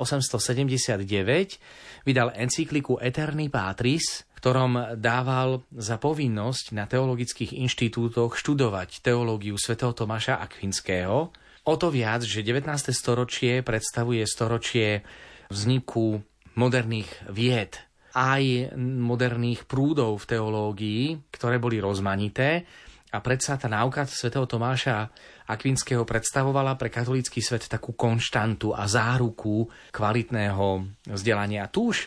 vydal 2.05 2.35
encykliku 2.37 2.99
Eterni 2.99 3.47
Patris, 3.49 4.27
ktorom 4.43 4.99
dával 4.99 5.63
za 5.71 6.03
povinnosť 6.03 6.75
na 6.75 6.91
teologických 6.91 7.55
inštitútoch 7.63 8.35
študovať 8.35 8.99
teológiu 8.99 9.55
svätého 9.55 9.95
Tomáša 9.95 10.43
Akvinského. 10.43 11.31
O 11.63 11.75
to 11.79 11.95
viac, 11.95 12.27
že 12.27 12.43
19. 12.43 12.67
storočie 12.91 13.63
predstavuje 13.63 14.27
storočie 14.27 15.07
vzniku 15.47 16.19
moderných 16.59 17.07
vied, 17.31 17.79
aj 18.19 18.75
moderných 18.83 19.63
prúdov 19.71 20.27
v 20.27 20.35
teológii, 20.35 21.05
ktoré 21.31 21.63
boli 21.63 21.79
rozmanité 21.79 22.67
a 23.13 23.21
predsa 23.21 23.61
tá 23.61 23.69
náuka 23.69 24.09
svätého 24.09 24.49
Tomáša 24.49 25.13
Akvinského 25.53 26.01
predstavovala 26.09 26.81
pre 26.81 26.89
katolícky 26.89 27.45
svet 27.45 27.69
takú 27.69 27.93
konštantu 27.93 28.73
a 28.73 28.89
záruku 28.89 29.69
kvalitného 29.93 30.67
vzdelania. 31.13 31.69
Tu 31.69 31.93
už 31.93 31.99
e, 32.01 32.07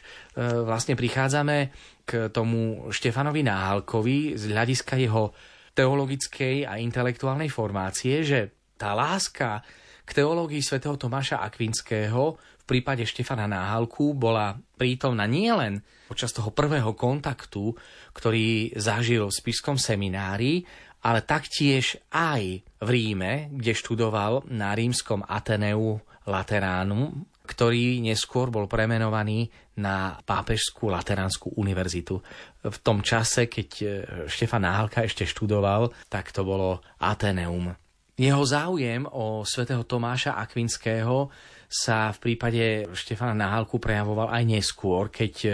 vlastne 0.65 0.97
prichádzame 0.97 1.69
k 2.05 2.29
tomu 2.29 2.93
Štefanovi 2.93 3.41
Náhalkovi 3.41 4.37
z 4.37 4.53
hľadiska 4.53 4.95
jeho 5.01 5.33
teologickej 5.75 6.63
a 6.63 6.79
intelektuálnej 6.79 7.51
formácie, 7.51 8.23
že 8.23 8.71
tá 8.77 8.95
láska 8.95 9.65
k 10.05 10.11
teológii 10.21 10.61
svätého 10.61 10.95
Tomáša 10.95 11.41
Akvinského 11.41 12.37
v 12.37 12.63
prípade 12.63 13.05
Štefana 13.05 13.45
Náhalku 13.49 14.13
bola 14.13 14.57
prítomná 14.77 15.25
nielen 15.25 15.81
počas 16.09 16.33
toho 16.33 16.53
prvého 16.53 16.93
kontaktu, 16.93 17.73
ktorý 18.13 18.73
zažil 18.77 19.29
v 19.29 19.37
spiskom 19.37 19.77
seminári, 19.77 20.65
ale 21.05 21.21
taktiež 21.21 22.01
aj 22.09 22.65
v 22.81 22.87
Ríme, 22.89 23.53
kde 23.53 23.77
študoval 23.77 24.49
na 24.49 24.73
rímskom 24.73 25.21
Ateneu 25.25 26.01
Lateránu, 26.25 27.25
ktorý 27.45 28.01
neskôr 28.01 28.49
bol 28.49 28.65
premenovaný 28.65 29.53
na 29.75 30.19
Pápežskú 30.23 30.87
Lateránsku 30.87 31.51
univerzitu. 31.59 32.23
V 32.63 32.77
tom 32.79 33.03
čase, 33.03 33.51
keď 33.51 33.69
e, 33.79 33.85
Štefan 34.31 34.63
Náhalka 34.63 35.03
ešte 35.03 35.27
študoval, 35.27 35.91
tak 36.07 36.31
to 36.31 36.47
bolo 36.47 36.79
Ateneum. 36.99 37.75
Jeho 38.15 38.43
záujem 38.47 39.03
o 39.11 39.43
svätého 39.43 39.83
Tomáša 39.83 40.39
Akvinského 40.39 41.27
sa 41.67 42.15
v 42.15 42.17
prípade 42.23 42.87
Štefana 42.95 43.35
Náhalku 43.35 43.75
prejavoval 43.75 44.31
aj 44.31 44.43
neskôr, 44.47 45.11
keď 45.11 45.33
e, 45.43 45.49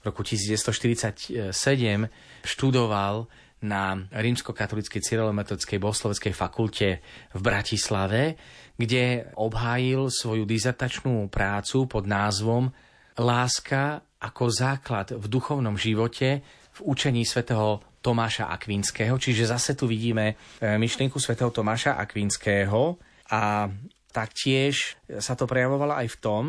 v 0.00 0.02
roku 0.08 0.24
1947 0.24 1.52
študoval 2.48 3.28
na 3.58 3.98
rímsko-katolíckej 4.14 5.02
cyrilometodickej 5.02 5.78
bohosloveckej 5.82 6.32
fakulte 6.32 6.88
v 7.34 7.40
Bratislave, 7.42 8.38
kde 8.78 9.34
obhájil 9.34 10.08
svoju 10.14 10.46
dizertačnú 10.46 11.26
prácu 11.26 11.90
pod 11.90 12.06
názvom 12.06 12.70
Láska 13.18 13.98
ako 14.22 14.44
základ 14.50 15.14
v 15.14 15.26
duchovnom 15.26 15.74
živote 15.74 16.42
v 16.74 16.80
učení 16.86 17.26
svätého 17.26 17.82
Tomáša 17.98 18.46
Akvinského. 18.50 19.18
Čiže 19.18 19.50
zase 19.50 19.74
tu 19.74 19.90
vidíme 19.90 20.38
e, 20.62 20.78
myšlienku 20.78 21.18
svätého 21.18 21.50
Tomáša 21.50 21.98
Akvinského 21.98 22.94
a 23.34 23.66
taktiež 24.14 24.94
sa 25.18 25.34
to 25.34 25.50
prejavovalo 25.50 25.98
aj 25.98 26.08
v 26.14 26.20
tom, 26.22 26.44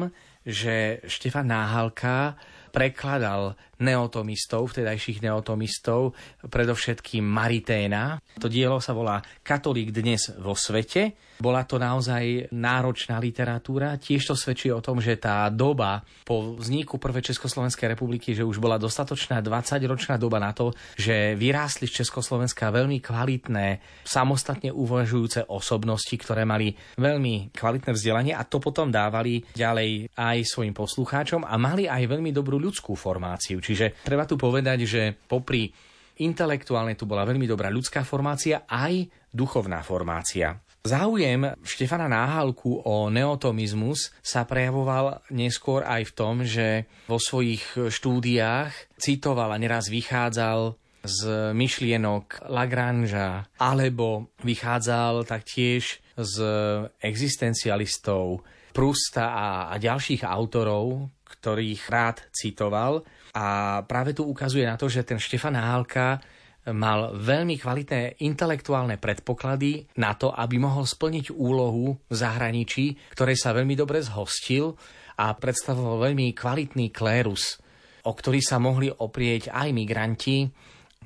že 0.46 1.04
Štefan 1.06 1.50
Náhalka 1.50 2.38
prekladal 2.70 3.58
neotomistov, 3.80 4.70
vtedajších 4.70 5.24
neotomistov, 5.24 6.14
predovšetkým 6.44 7.24
Mariténa. 7.24 8.20
To 8.38 8.52
dielo 8.52 8.84
sa 8.84 8.92
volá 8.92 9.24
Katolík 9.42 9.96
dnes 9.96 10.30
vo 10.36 10.54
svete. 10.54 11.16
Bola 11.40 11.64
to 11.64 11.80
naozaj 11.80 12.52
náročná 12.52 13.16
literatúra. 13.24 13.96
Tiež 13.96 14.28
to 14.28 14.36
svedčí 14.36 14.68
o 14.76 14.84
tom, 14.84 15.00
že 15.00 15.16
tá 15.16 15.48
doba 15.48 16.04
po 16.28 16.60
vzniku 16.60 17.00
Prvej 17.00 17.32
Československej 17.32 17.96
republiky, 17.96 18.36
že 18.36 18.44
už 18.44 18.60
bola 18.60 18.76
dostatočná 18.76 19.40
20-ročná 19.40 20.20
doba 20.20 20.44
na 20.44 20.52
to, 20.52 20.76
že 21.00 21.40
vyrástli 21.40 21.88
z 21.88 22.04
Československa 22.04 22.76
veľmi 22.76 23.00
kvalitné, 23.00 23.80
samostatne 24.04 24.76
uvažujúce 24.76 25.48
osobnosti, 25.48 26.12
ktoré 26.20 26.44
mali 26.44 26.76
veľmi 27.00 27.56
kvalitné 27.56 27.96
vzdelanie 27.96 28.36
a 28.36 28.44
to 28.44 28.60
potom 28.60 28.92
dávali 28.92 29.40
ďalej 29.56 30.12
aj 30.20 30.38
svojim 30.44 30.76
poslucháčom 30.76 31.48
a 31.48 31.56
mali 31.56 31.88
aj 31.88 32.04
veľmi 32.04 32.36
dobrú 32.36 32.59
ľudskú 32.60 32.94
formáciu. 32.94 33.64
Čiže 33.64 34.04
treba 34.04 34.28
tu 34.28 34.36
povedať, 34.36 34.84
že 34.84 35.16
popri 35.16 35.72
intelektuálne 36.20 37.00
tu 37.00 37.08
bola 37.08 37.24
veľmi 37.24 37.48
dobrá 37.48 37.72
ľudská 37.72 38.04
formácia, 38.04 38.68
aj 38.68 39.08
duchovná 39.32 39.80
formácia. 39.82 40.60
Záujem 40.80 41.60
Štefana 41.60 42.08
Náhalku 42.08 42.80
o 42.88 43.12
neotomizmus 43.12 44.16
sa 44.24 44.48
prejavoval 44.48 45.20
neskôr 45.28 45.84
aj 45.84 46.08
v 46.08 46.16
tom, 46.16 46.36
že 46.48 46.88
vo 47.12 47.20
svojich 47.20 47.92
štúdiách 47.92 48.96
citoval 48.96 49.52
a 49.52 49.60
neraz 49.60 49.92
vychádzal 49.92 50.80
z 51.04 51.52
myšlienok 51.56 52.48
Lagrangea, 52.52 53.48
alebo 53.60 54.32
vychádzal 54.44 55.28
taktiež 55.28 56.00
z 56.16 56.36
existencialistov 57.00 58.44
Prusta 58.70 59.36
a, 59.36 59.48
a 59.74 59.76
ďalších 59.82 60.24
autorov, 60.24 61.12
ktorých 61.30 61.82
rád 61.88 62.18
citoval. 62.34 63.06
A 63.38 63.80
práve 63.86 64.18
tu 64.18 64.26
ukazuje 64.26 64.66
na 64.66 64.74
to, 64.74 64.90
že 64.90 65.06
ten 65.06 65.22
Štefan 65.22 65.54
Hálka 65.54 66.18
mal 66.74 67.16
veľmi 67.16 67.56
kvalitné 67.56 68.22
intelektuálne 68.26 69.00
predpoklady 69.00 69.88
na 70.02 70.14
to, 70.18 70.34
aby 70.34 70.60
mohol 70.60 70.84
splniť 70.84 71.34
úlohu 71.34 71.96
v 71.96 72.14
zahraničí, 72.14 73.16
ktorej 73.16 73.38
sa 73.40 73.56
veľmi 73.56 73.74
dobre 73.74 74.04
zhostil 74.04 74.76
a 75.20 75.34
predstavoval 75.34 76.12
veľmi 76.12 76.36
kvalitný 76.36 76.92
klérus, 76.92 77.58
o 78.06 78.12
ktorý 78.12 78.40
sa 78.44 78.60
mohli 78.60 78.92
oprieť 78.92 79.50
aj 79.52 79.70
migranti. 79.72 80.48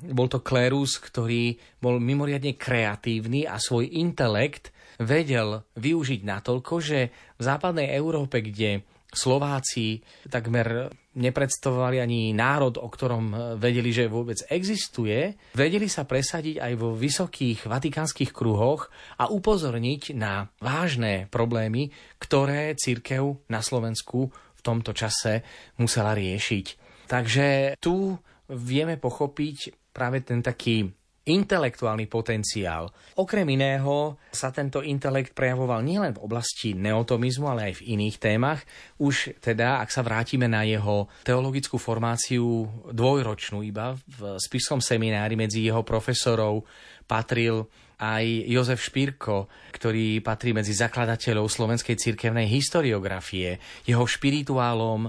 Bol 0.04 0.26
to 0.26 0.42
klérus, 0.42 0.98
ktorý 0.98 1.54
bol 1.78 2.02
mimoriadne 2.02 2.58
kreatívny 2.58 3.46
a 3.46 3.62
svoj 3.62 3.94
intelekt 3.94 4.74
vedel 5.00 5.64
využiť 5.74 6.20
natoľko, 6.22 6.74
že 6.82 6.98
v 7.38 7.42
západnej 7.42 7.94
Európe, 7.94 8.42
kde 8.42 8.86
Slováci 9.14 10.02
takmer 10.28 10.90
nepredstavovali 11.14 12.02
ani 12.02 12.34
národ, 12.34 12.74
o 12.82 12.88
ktorom 12.90 13.56
vedeli, 13.56 13.94
že 13.94 14.10
vôbec 14.10 14.42
existuje, 14.50 15.38
vedeli 15.54 15.86
sa 15.86 16.02
presadiť 16.02 16.58
aj 16.58 16.72
vo 16.74 16.92
vysokých 16.98 17.70
vatikánskych 17.70 18.34
kruhoch 18.34 18.90
a 19.22 19.30
upozorniť 19.30 20.18
na 20.18 20.50
vážne 20.58 21.30
problémy, 21.30 21.94
ktoré 22.18 22.74
církev 22.74 23.46
na 23.46 23.62
Slovensku 23.62 24.34
v 24.34 24.60
tomto 24.60 24.90
čase 24.90 25.46
musela 25.78 26.12
riešiť. 26.18 26.66
Takže 27.06 27.78
tu 27.78 28.18
vieme 28.50 28.98
pochopiť 28.98 29.90
práve 29.94 30.26
ten 30.26 30.42
taký 30.42 30.90
intelektuálny 31.24 32.04
potenciál. 32.04 32.92
Okrem 33.16 33.48
iného 33.48 34.20
sa 34.28 34.52
tento 34.52 34.84
intelekt 34.84 35.32
prejavoval 35.32 35.80
nielen 35.80 36.12
v 36.12 36.22
oblasti 36.22 36.76
neotomizmu, 36.76 37.48
ale 37.48 37.72
aj 37.72 37.80
v 37.80 37.96
iných 37.96 38.16
témach. 38.20 38.60
Už 39.00 39.40
teda, 39.40 39.80
ak 39.80 39.88
sa 39.88 40.04
vrátime 40.04 40.44
na 40.44 40.68
jeho 40.68 41.08
teologickú 41.24 41.80
formáciu 41.80 42.68
dvojročnú 42.92 43.64
iba 43.64 43.96
v 43.96 44.36
spiskom 44.36 44.84
seminári 44.84 45.32
medzi 45.32 45.64
jeho 45.64 45.80
profesorov 45.80 46.68
patril 47.08 47.72
aj 47.96 48.24
Jozef 48.44 48.84
Špírko, 48.84 49.48
ktorý 49.72 50.20
patrí 50.20 50.52
medzi 50.52 50.76
zakladateľov 50.76 51.48
slovenskej 51.48 51.96
cirkevnej 51.96 52.44
historiografie. 52.52 53.56
Jeho 53.88 54.04
špirituálom 54.04 55.08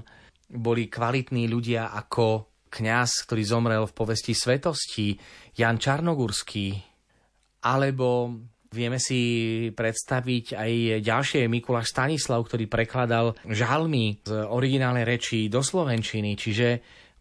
boli 0.55 0.87
kvalitní 0.87 1.49
ľudia 1.51 1.91
ako 1.91 2.54
kňaz, 2.75 3.23
ktorý 3.23 3.43
zomrel 3.47 3.83
v 3.87 3.95
povesti 3.95 4.35
svetosti, 4.35 5.15
Jan 5.55 5.79
Čarnogurský, 5.79 6.75
alebo 7.63 8.35
vieme 8.75 8.99
si 8.99 9.21
predstaviť 9.71 10.59
aj 10.59 10.71
ďalšie 10.99 11.47
Mikuláš 11.47 11.95
Stanislav, 11.95 12.43
ktorý 12.43 12.67
prekladal 12.67 13.39
žalmy 13.47 14.19
z 14.19 14.35
originálnej 14.51 15.07
reči 15.07 15.47
do 15.47 15.63
slovenčiny, 15.63 16.35
čiže 16.35 16.67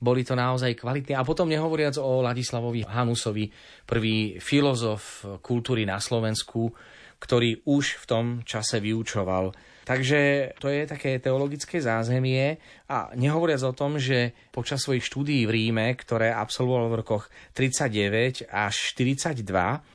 boli 0.03 0.27
to 0.27 0.35
naozaj 0.35 0.75
kvalitní. 0.75 1.15
A 1.15 1.23
potom 1.23 1.47
nehovoriac 1.47 1.97
o 2.03 2.21
Ladislavovi 2.21 2.83
Hanusovi, 2.85 3.49
prvý 3.87 4.43
filozof 4.43 5.25
kultúry 5.41 5.87
na 5.87 6.03
Slovensku, 6.03 6.75
ktorý 7.23 7.65
už 7.65 8.03
v 8.03 8.05
tom 8.05 8.27
čase 8.43 8.83
vyučoval 8.83 9.55
Takže 9.85 10.53
to 10.57 10.73
je 10.73 10.89
také 10.89 11.21
teologické 11.21 11.79
zázemie 11.79 12.57
a 12.89 13.13
nehovoriac 13.13 13.61
o 13.69 13.77
tom, 13.77 14.01
že 14.01 14.33
počas 14.49 14.81
svojich 14.81 15.05
štúdií 15.05 15.45
v 15.45 15.55
Ríme, 15.55 15.93
ktoré 15.93 16.33
absolvoval 16.33 16.89
v 16.89 16.99
rokoch 17.05 17.29
39 17.53 18.49
až 18.49 18.75
42, 18.97 19.45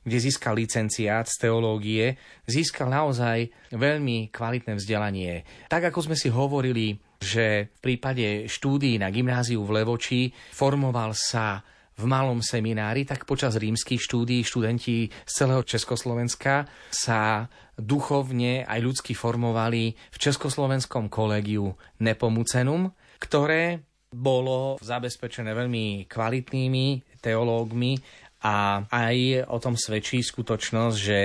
kde 0.05 0.17
získal 0.21 0.53
licenciát 0.61 1.25
z 1.25 1.35
teológie, 1.49 2.21
získal 2.45 2.93
naozaj 2.93 3.49
veľmi 3.73 4.29
kvalitné 4.29 4.77
vzdelanie. 4.77 5.43
Tak 5.67 5.89
ako 5.89 6.09
sme 6.09 6.15
si 6.15 6.29
hovorili, 6.29 7.01
že 7.19 7.73
v 7.77 7.79
prípade 7.81 8.47
štúdií 8.47 9.01
na 9.01 9.11
gymnáziu 9.11 9.59
v 9.65 9.81
Levoči 9.81 10.31
formoval 10.53 11.11
sa 11.17 11.65
v 11.99 12.07
malom 12.07 12.39
seminári, 12.39 13.03
tak 13.03 13.27
počas 13.27 13.59
rímskych 13.59 13.99
štúdií 13.99 14.47
študenti 14.47 15.11
z 15.11 15.33
celého 15.35 15.67
Československa 15.67 16.63
sa 16.87 17.51
duchovne 17.79 18.67
aj 18.67 18.79
ľudsky 18.83 19.15
formovali 19.15 19.95
v 19.95 20.17
Československom 20.19 21.07
kolegiu 21.07 21.71
Nepomucenum, 22.03 22.91
ktoré 23.17 23.83
bolo 24.09 24.81
zabezpečené 24.81 25.53
veľmi 25.53 26.09
kvalitnými 26.09 27.17
teológmi 27.21 27.99
a 28.43 28.87
aj 28.87 29.47
o 29.51 29.57
tom 29.59 29.75
svedčí 29.75 30.23
skutočnosť, 30.23 30.97
že 30.97 31.19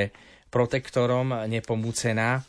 protektorom 0.50 1.46
Nepomucena 1.50 2.42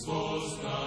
Christus 0.07 0.63
da. 0.63 0.86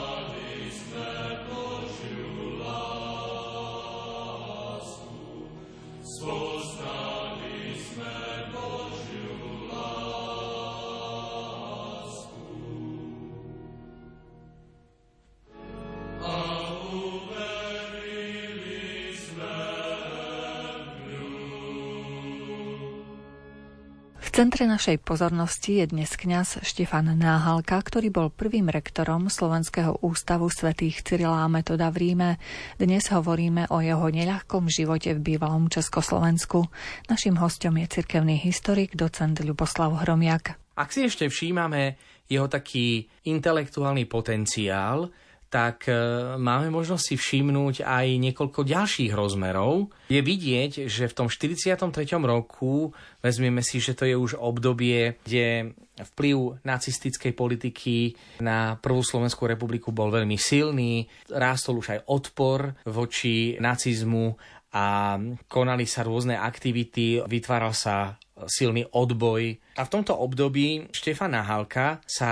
Centre 24.39 24.63
našej 24.63 25.03
pozornosti 25.03 25.83
je 25.83 25.91
dnes 25.91 26.07
kňaz 26.07 26.63
Štefan 26.63 27.11
Náhalka, 27.11 27.75
ktorý 27.75 28.07
bol 28.07 28.27
prvým 28.31 28.71
rektorom 28.71 29.27
Slovenského 29.27 29.99
ústavu 29.99 30.47
svätých 30.47 31.03
Cyrila 31.03 31.43
a 31.43 31.51
Metoda 31.51 31.91
v 31.91 32.07
Ríme. 32.07 32.39
Dnes 32.79 33.11
hovoríme 33.11 33.67
o 33.67 33.83
jeho 33.83 34.07
neľahkom 34.07 34.71
živote 34.71 35.11
v 35.11 35.35
bývalom 35.35 35.67
Československu. 35.67 36.71
Našim 37.11 37.35
hostom 37.35 37.83
je 37.83 37.99
cirkevný 37.99 38.39
historik, 38.39 38.95
docent 38.95 39.35
Ľuboslav 39.43 40.07
Hromiak. 40.07 40.55
Ak 40.79 40.95
si 40.95 41.03
ešte 41.03 41.27
všímame 41.27 41.99
jeho 42.31 42.47
taký 42.47 43.11
intelektuálny 43.27 44.07
potenciál, 44.07 45.11
tak 45.49 45.89
e, 45.89 45.93
máme 46.37 46.69
možnosť 46.69 47.03
si 47.03 47.15
všimnúť 47.17 47.81
aj 47.81 48.05
niekoľko 48.21 48.61
ďalších 48.63 49.11
rozmerov. 49.17 49.89
Je 50.13 50.21
vidieť, 50.21 50.85
že 50.85 51.09
v 51.09 51.17
tom 51.17 51.27
43. 51.27 51.89
roku, 52.21 52.93
vezmeme 53.25 53.65
si, 53.65 53.81
že 53.81 53.97
to 53.97 54.05
je 54.05 54.13
už 54.13 54.37
obdobie, 54.37 55.17
kde 55.25 55.73
vplyv 55.99 56.63
nacistickej 56.63 57.33
politiky 57.35 58.15
na 58.39 58.79
prvú 58.79 59.03
Slovenskú 59.03 59.49
republiku 59.49 59.91
bol 59.91 60.13
veľmi 60.13 60.39
silný, 60.39 61.09
rástol 61.27 61.83
už 61.83 61.97
aj 61.97 61.99
odpor 62.07 62.79
voči 62.87 63.59
nacizmu 63.59 64.37
a 64.69 65.17
konali 65.49 65.89
sa 65.89 66.05
rôzne 66.05 66.37
aktivity, 66.37 67.25
vytváral 67.25 67.73
sa 67.73 68.21
silný 68.45 68.85
odboj. 68.85 69.57
A 69.75 69.81
v 69.83 69.91
tomto 69.91 70.13
období 70.15 70.87
Štefan 70.93 71.35
Nahalka 71.35 71.99
sa 72.05 72.31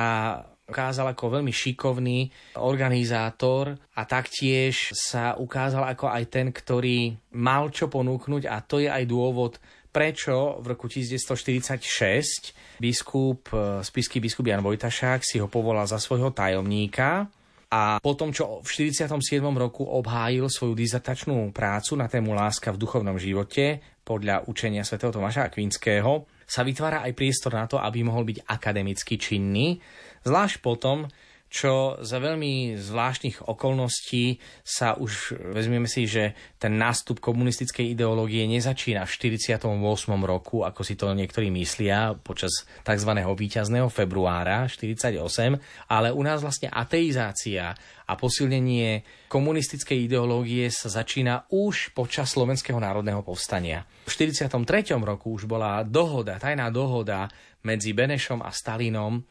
ukázal 0.67 1.15
ako 1.15 1.39
veľmi 1.39 1.53
šikovný 1.56 2.27
organizátor 2.60 3.80
a 3.95 4.03
taktiež 4.03 4.91
sa 4.91 5.39
ukázal 5.39 5.88
ako 5.88 6.12
aj 6.12 6.23
ten, 6.27 6.51
ktorý 6.51 7.15
mal 7.39 7.71
čo 7.71 7.88
ponúknuť 7.88 8.51
a 8.51 8.60
to 8.60 8.84
je 8.84 8.91
aj 8.91 9.08
dôvod, 9.08 9.63
prečo 9.95 10.60
v 10.60 10.75
roku 10.75 10.91
1946 10.91 12.84
biskup, 12.84 13.47
spisky 13.80 14.19
biskup 14.19 14.43
Jan 14.43 14.60
Vojtašák 14.60 15.23
si 15.23 15.39
ho 15.39 15.47
povolal 15.47 15.88
za 15.88 16.03
svojho 16.03 16.36
tajomníka 16.36 17.32
a 17.71 17.99
potom, 18.03 18.36
čo 18.36 18.60
v 18.60 18.67
47. 18.67 19.12
roku 19.56 19.88
obhájil 19.88 20.51
svoju 20.51 20.75
dizertačnú 20.75 21.51
prácu 21.56 21.95
na 21.95 22.12
tému 22.12 22.36
Láska 22.36 22.75
v 22.75 22.80
duchovnom 22.80 23.15
živote 23.15 23.80
podľa 24.08 24.47
učenia 24.47 24.88
svätého 24.88 25.12
Tomáša 25.12 25.51
Akvinského, 25.51 26.27
sa 26.47 26.63
vytvára 26.63 27.03
aj 27.03 27.12
priestor 27.12 27.60
na 27.60 27.67
to, 27.67 27.75
aby 27.75 28.08
mohol 28.08 28.23
byť 28.23 28.47
akademicky 28.47 29.19
činný 29.19 29.84
Zvlášť 30.28 30.60
potom, 30.60 31.08
čo 31.48 31.96
za 32.04 32.20
veľmi 32.20 32.76
zvláštnych 32.76 33.48
okolností 33.48 34.36
sa 34.68 35.00
už, 35.00 35.32
vezmeme 35.56 35.88
si, 35.88 36.04
že 36.04 36.36
ten 36.60 36.76
nástup 36.76 37.24
komunistickej 37.24 37.96
ideológie 37.96 38.44
nezačína 38.52 39.08
v 39.08 39.12
48. 39.16 39.63
roku, 40.28 40.68
ako 40.68 40.82
si 40.84 41.00
to 41.00 41.08
niektorí 41.16 41.48
myslia, 41.56 42.20
počas 42.20 42.68
tzv. 42.84 43.12
víťazného 43.16 43.88
februára 43.88 44.68
48, 44.68 45.16
ale 45.88 46.12
u 46.12 46.20
nás 46.20 46.44
vlastne 46.44 46.68
ateizácia 46.68 47.72
a 48.04 48.13
posilnenie 48.20 49.08
komunistickej 49.32 50.04
ideológie 50.04 50.68
sa 50.68 50.92
začína 50.92 51.48
už 51.48 51.96
počas 51.96 52.36
Slovenského 52.36 52.80
národného 52.80 53.24
povstania. 53.24 53.88
V 54.04 54.12
43. 54.12 54.52
roku 55.00 55.32
už 55.32 55.48
bola 55.48 55.80
dohoda, 55.88 56.36
tajná 56.44 56.68
dohoda 56.68 57.32
medzi 57.63 57.96
Benešom 57.96 58.44
a 58.44 58.52
Stalinom, 58.52 59.24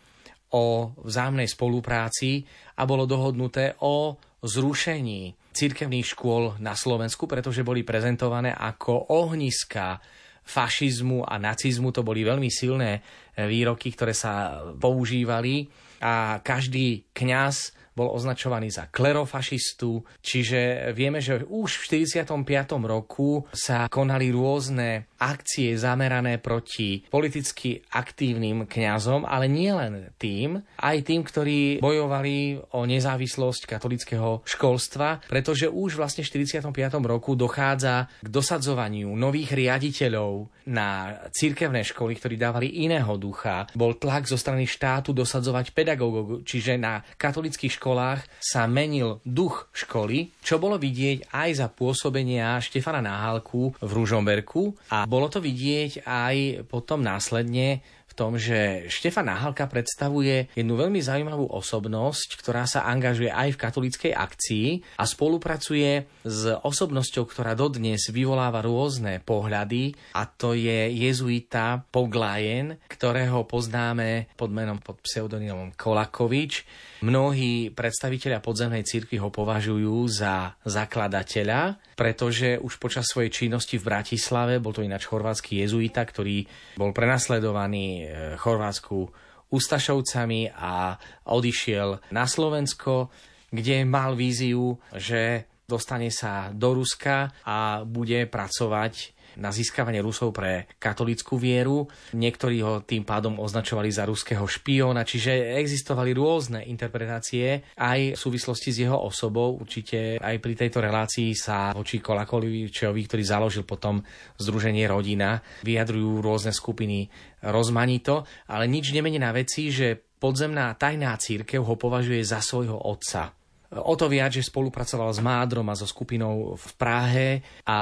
o 0.57 0.97
vzájomnej 1.05 1.45
spolupráci 1.53 2.49
a 2.81 2.89
bolo 2.89 3.05
dohodnuté 3.05 3.77
o 3.85 4.17
zrušení 4.41 5.37
cirkevných 5.53 6.17
škôl 6.17 6.57
na 6.61 6.73
Slovensku, 6.73 7.29
pretože 7.29 7.65
boli 7.65 7.85
prezentované 7.85 8.57
ako 8.57 9.13
ohniska 9.13 10.01
fašizmu 10.47 11.27
a 11.27 11.37
nacizmu. 11.37 11.93
To 11.93 12.01
boli 12.07 12.25
veľmi 12.25 12.49
silné 12.49 13.05
výroky, 13.37 13.93
ktoré 13.93 14.17
sa 14.17 14.65
používali 14.77 15.69
a 16.01 16.41
každý 16.41 17.09
kňaz 17.13 17.73
bol 17.97 18.13
označovaný 18.13 18.69
za 18.69 18.93
klerofašistu, 18.93 20.05
čiže 20.21 20.93
vieme, 20.93 21.25
že 21.25 21.41
už 21.49 21.81
v 21.81 22.05
45. 22.05 22.37
roku 22.85 23.49
sa 23.57 23.89
konali 23.89 24.29
rôzne 24.29 25.09
akcie 25.17 25.73
zamerané 25.81 26.37
proti 26.37 27.01
politicky 27.09 27.81
aktívnym 27.97 28.69
kňazom, 28.69 29.25
ale 29.25 29.49
nie 29.49 29.73
len 29.73 30.13
tým, 30.21 30.61
aj 30.77 30.97
tým, 31.09 31.25
ktorí 31.25 31.81
bojovali 31.81 32.61
o 32.77 32.85
nezávislosť 32.85 33.65
katolického 33.65 34.45
školstva, 34.45 35.25
pretože 35.25 35.73
už 35.73 35.97
vlastne 35.97 36.21
v 36.21 36.45
45. 36.45 36.69
roku 37.01 37.33
dochádza 37.33 38.13
k 38.21 38.29
dosadzovaniu 38.29 39.09
nových 39.17 39.57
riaditeľov 39.57 40.53
na 40.69 41.17
cirkevné 41.33 41.81
školy, 41.87 42.19
ktorí 42.21 42.35
dávali 42.37 42.85
iného 42.85 43.17
ducha. 43.17 43.71
Bol 43.73 43.97
tlak 43.97 44.29
zo 44.29 44.37
strany 44.37 44.69
štátu 44.69 45.17
dosadzovať 45.17 45.73
pedagógov, 45.73 46.45
čiže 46.45 46.77
na 46.77 47.01
katolických 47.17 47.79
školách 47.79 47.86
školách 47.87 48.27
sa 48.43 48.67
menil 48.67 49.23
duch 49.23 49.71
školy, 49.71 50.35
čo 50.43 50.59
bolo 50.59 50.75
vidieť 50.75 51.31
aj 51.31 51.51
za 51.55 51.71
pôsobenia 51.71 52.59
Štefana 52.59 52.99
Náhalku 52.99 53.79
v 53.79 53.91
Ružomberku 53.95 54.75
a 54.91 55.07
bolo 55.07 55.31
to 55.31 55.39
vidieť 55.39 56.03
aj 56.03 56.67
potom 56.67 57.07
následne 57.07 57.87
tom, 58.17 58.41
že 58.41 58.89
Štefan 58.89 59.29
Náhalka 59.29 59.69
predstavuje 59.69 60.49
jednu 60.57 60.81
veľmi 60.81 61.05
zaujímavú 61.05 61.53
osobnosť, 61.53 62.41
ktorá 62.41 62.65
sa 62.65 62.89
angažuje 62.89 63.29
aj 63.29 63.53
v 63.55 63.61
katolíckej 63.61 64.13
akcii 64.17 64.67
a 64.97 65.05
spolupracuje 65.05 66.09
s 66.25 66.43
osobnosťou, 66.49 67.29
ktorá 67.29 67.53
dodnes 67.53 68.09
vyvoláva 68.09 68.65
rôzne 68.65 69.21
pohľady 69.21 69.93
a 70.17 70.25
to 70.25 70.57
je 70.57 70.89
jezuita 70.97 71.85
Poglajen, 71.93 72.81
ktorého 72.89 73.45
poznáme 73.45 74.33
pod 74.35 74.49
menom 74.49 74.81
pod 74.81 74.97
pseudonymom 75.05 75.77
Kolakovič. 75.77 76.65
Mnohí 77.05 77.75
predstavitelia 77.75 78.41
podzemnej 78.41 78.87
cirkvi 78.87 79.21
ho 79.21 79.29
považujú 79.29 80.09
za 80.09 80.57
zakladateľa, 80.65 81.77
pretože 81.99 82.57
už 82.57 82.81
počas 82.81 83.05
svojej 83.09 83.33
činnosti 83.33 83.77
v 83.77 83.89
Bratislave, 83.89 84.61
bol 84.63 84.73
to 84.73 84.81
ináč 84.81 85.05
chorvátsky 85.05 85.61
jezuita, 85.61 86.05
ktorý 86.07 86.49
bol 86.81 86.97
prenasledovaný 86.97 88.07
E, 88.07 88.37
Chorvátsku 88.37 89.09
Ustašovcami 89.47 90.51
a 90.51 90.99
odišiel 91.31 92.11
na 92.11 92.27
Slovensko, 92.27 93.15
kde 93.55 93.87
mal 93.87 94.19
víziu, 94.19 94.75
že 94.91 95.47
dostane 95.67 96.11
sa 96.11 96.51
do 96.51 96.75
Ruska 96.79 97.31
a 97.47 97.83
bude 97.87 98.27
pracovať 98.27 99.16
na 99.37 99.53
získavanie 99.53 100.01
Rusov 100.01 100.33
pre 100.33 100.69
katolickú 100.81 101.37
vieru. 101.37 101.89
Niektorí 102.17 102.61
ho 102.65 102.83
tým 102.83 103.05
pádom 103.05 103.39
označovali 103.41 103.89
za 103.93 104.09
ruského 104.09 104.45
špióna, 104.45 105.05
čiže 105.05 105.57
existovali 105.61 106.17
rôzne 106.17 106.65
interpretácie 106.65 107.77
aj 107.77 108.17
v 108.17 108.19
súvislosti 108.19 108.73
s 108.73 108.83
jeho 108.85 108.97
osobou. 108.97 109.57
Určite 109.57 110.17
aj 110.21 110.37
pri 110.41 110.55
tejto 110.57 110.81
relácii 110.81 111.37
sa 111.37 111.73
voči 111.77 112.01
Kolakoličovi, 112.01 113.01
ktorý 113.07 113.23
založil 113.23 113.65
potom 113.65 114.01
Združenie 114.41 114.89
Rodina, 114.89 115.41
vyjadrujú 115.65 116.25
rôzne 116.25 116.53
skupiny 116.53 117.09
rozmanito, 117.45 118.25
ale 118.51 118.67
nič 118.67 118.91
nemení 118.91 119.21
na 119.21 119.31
veci, 119.31 119.69
že 119.71 119.97
podzemná 119.97 120.73
tajná 120.75 121.15
církev 121.21 121.61
ho 121.63 121.77
považuje 121.77 122.25
za 122.25 122.41
svojho 122.41 122.77
otca. 122.77 123.37
O 123.83 123.95
to 123.97 124.09
viac, 124.09 124.33
že 124.33 124.47
spolupracoval 124.47 125.13
s 125.13 125.21
Mádrom 125.21 125.67
a 125.69 125.77
so 125.77 125.85
skupinou 125.85 126.57
v 126.57 126.71
Prahe 126.81 127.29
a 127.69 127.79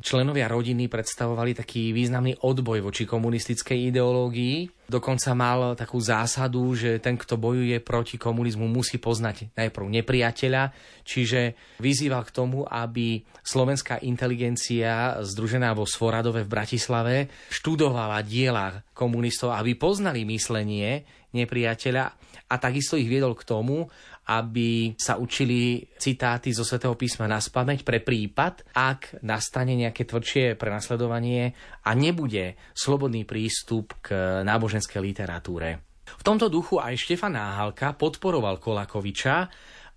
členovia 0.00 0.48
rodiny 0.48 0.88
predstavovali 0.88 1.52
taký 1.52 1.92
významný 1.92 2.40
odboj 2.40 2.80
voči 2.84 3.04
komunistickej 3.04 3.92
ideológii. 3.92 4.84
Dokonca 4.84 5.32
mal 5.32 5.72
takú 5.74 5.96
zásadu, 5.96 6.76
že 6.76 7.00
ten, 7.00 7.16
kto 7.16 7.40
bojuje 7.40 7.80
proti 7.80 8.20
komunizmu, 8.20 8.68
musí 8.68 9.00
poznať 9.00 9.56
najprv 9.56 9.86
nepriateľa, 10.00 10.62
čiže 11.08 11.56
vyzýval 11.80 12.22
k 12.28 12.34
tomu, 12.36 12.68
aby 12.68 13.24
slovenská 13.40 14.04
inteligencia 14.04 15.24
združená 15.24 15.72
vo 15.72 15.88
Svoradove 15.88 16.44
v 16.44 16.52
Bratislave 16.52 17.14
študovala 17.48 18.20
diela 18.24 18.84
komunistov, 18.92 19.56
aby 19.56 19.72
poznali 19.72 20.28
myslenie 20.28 21.04
nepriateľa 21.32 22.04
a 22.44 22.54
takisto 22.60 22.94
ich 22.94 23.08
viedol 23.08 23.34
k 23.34 23.42
tomu, 23.48 23.88
aby 24.24 24.96
sa 24.96 25.20
učili 25.20 25.84
citáty 26.00 26.56
zo 26.56 26.64
svätého 26.64 26.96
písma 26.96 27.28
na 27.28 27.40
spameť 27.40 27.84
pre 27.84 28.00
prípad, 28.00 28.72
ak 28.72 29.20
nastane 29.20 29.76
nejaké 29.76 30.08
tvrdšie 30.08 30.56
prenasledovanie 30.56 31.52
a 31.84 31.90
nebude 31.92 32.56
slobodný 32.72 33.28
prístup 33.28 33.96
k 34.00 34.40
náboženskej 34.44 35.00
literatúre. 35.00 35.84
V 36.04 36.22
tomto 36.24 36.52
duchu 36.52 36.80
aj 36.80 37.00
Štefan 37.00 37.36
Náhalka 37.36 37.96
podporoval 37.96 38.60
Kolakoviča 38.60 39.36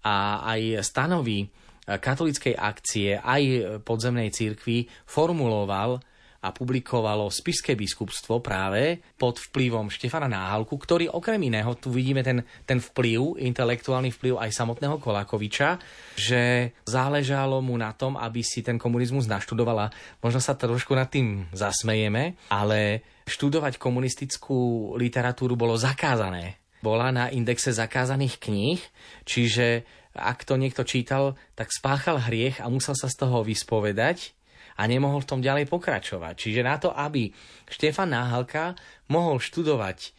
a 0.04 0.16
aj 0.44 0.84
stanovy 0.84 1.48
katolickej 1.88 2.56
akcie, 2.56 3.16
aj 3.16 3.44
podzemnej 3.88 4.28
cirkvi 4.32 4.88
formuloval 5.08 6.04
a 6.42 6.54
publikovalo 6.54 7.28
Spišské 7.34 7.74
biskupstvo 7.74 8.40
práve 8.40 9.02
pod 9.18 9.42
vplyvom 9.50 9.90
Štefana 9.90 10.30
Náhalku, 10.30 10.78
ktorý 10.78 11.10
okrem 11.10 11.42
iného, 11.50 11.74
tu 11.76 11.90
vidíme 11.90 12.22
ten, 12.22 12.46
ten 12.64 12.78
vplyv, 12.78 13.42
intelektuálny 13.42 14.14
vplyv 14.14 14.38
aj 14.38 14.54
samotného 14.54 15.02
Kolákoviča, 15.02 15.82
že 16.14 16.74
záležalo 16.86 17.60
mu 17.60 17.74
na 17.76 17.92
tom, 17.98 18.16
aby 18.16 18.46
si 18.46 18.62
ten 18.62 18.78
komunizmus 18.78 19.26
naštudovala. 19.26 19.90
Možno 20.22 20.38
sa 20.38 20.54
trošku 20.54 20.94
nad 20.94 21.10
tým 21.10 21.50
zasmejeme, 21.52 22.38
ale 22.54 23.02
študovať 23.26 23.82
komunistickú 23.82 24.94
literatúru 24.96 25.58
bolo 25.58 25.76
zakázané. 25.76 26.62
Bola 26.78 27.10
na 27.10 27.26
indexe 27.34 27.74
zakázaných 27.74 28.38
kníh, 28.38 28.80
čiže 29.26 29.84
ak 30.14 30.46
to 30.46 30.58
niekto 30.58 30.82
čítal, 30.86 31.38
tak 31.54 31.70
spáchal 31.70 32.22
hriech 32.22 32.62
a 32.62 32.70
musel 32.70 32.98
sa 32.98 33.10
z 33.10 33.18
toho 33.22 33.46
vyspovedať 33.46 34.37
a 34.78 34.82
nemohol 34.86 35.26
v 35.26 35.30
tom 35.30 35.42
ďalej 35.42 35.66
pokračovať. 35.66 36.34
Čiže 36.38 36.62
na 36.62 36.78
to, 36.78 36.94
aby 36.94 37.34
Štefan 37.66 38.14
Náhalka 38.14 38.78
mohol 39.10 39.42
študovať 39.42 39.98
e, 40.06 40.10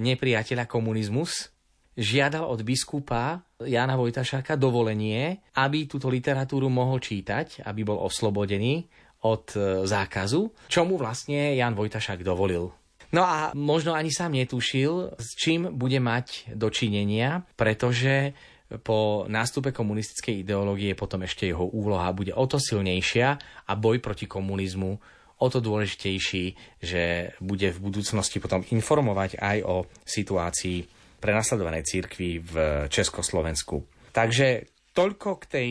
nepriateľa 0.00 0.64
komunizmus, 0.64 1.52
žiadal 1.96 2.44
od 2.48 2.60
biskupa 2.64 3.44
Jana 3.60 3.96
Vojtašáka 3.96 4.56
dovolenie, 4.56 5.40
aby 5.56 5.88
túto 5.88 6.12
literatúru 6.12 6.68
mohol 6.68 7.00
čítať, 7.00 7.64
aby 7.64 7.84
bol 7.84 8.00
oslobodený 8.04 8.84
od 9.24 9.44
e, 9.56 9.84
zákazu, 9.84 10.68
čo 10.68 10.84
mu 10.88 10.96
vlastne 11.00 11.56
Jan 11.56 11.76
Vojtašák 11.76 12.20
dovolil. 12.24 12.72
No 13.14 13.22
a 13.22 13.54
možno 13.54 13.94
ani 13.94 14.10
sám 14.10 14.34
netušil, 14.34 15.14
s 15.14 15.38
čím 15.38 15.70
bude 15.72 16.02
mať 16.02 16.52
dočinenia, 16.58 17.46
pretože 17.54 18.34
po 18.82 19.24
nástupe 19.30 19.70
komunistickej 19.70 20.42
ideológie 20.42 20.98
potom 20.98 21.22
ešte 21.22 21.46
jeho 21.46 21.70
úloha 21.70 22.10
bude 22.10 22.34
o 22.34 22.44
to 22.50 22.58
silnejšia 22.58 23.28
a 23.66 23.72
boj 23.78 24.02
proti 24.02 24.26
komunizmu 24.26 24.98
o 25.36 25.46
to 25.52 25.60
dôležitejší, 25.60 26.44
že 26.80 27.34
bude 27.44 27.68
v 27.70 27.78
budúcnosti 27.78 28.40
potom 28.40 28.64
informovať 28.72 29.36
aj 29.38 29.58
o 29.68 29.76
situácii 30.02 30.88
prenasledovanej 31.20 31.84
církvy 31.84 32.40
v 32.40 32.54
Československu. 32.88 33.84
Takže 34.16 34.66
toľko 34.96 35.28
k 35.40 35.44
tej 35.44 35.68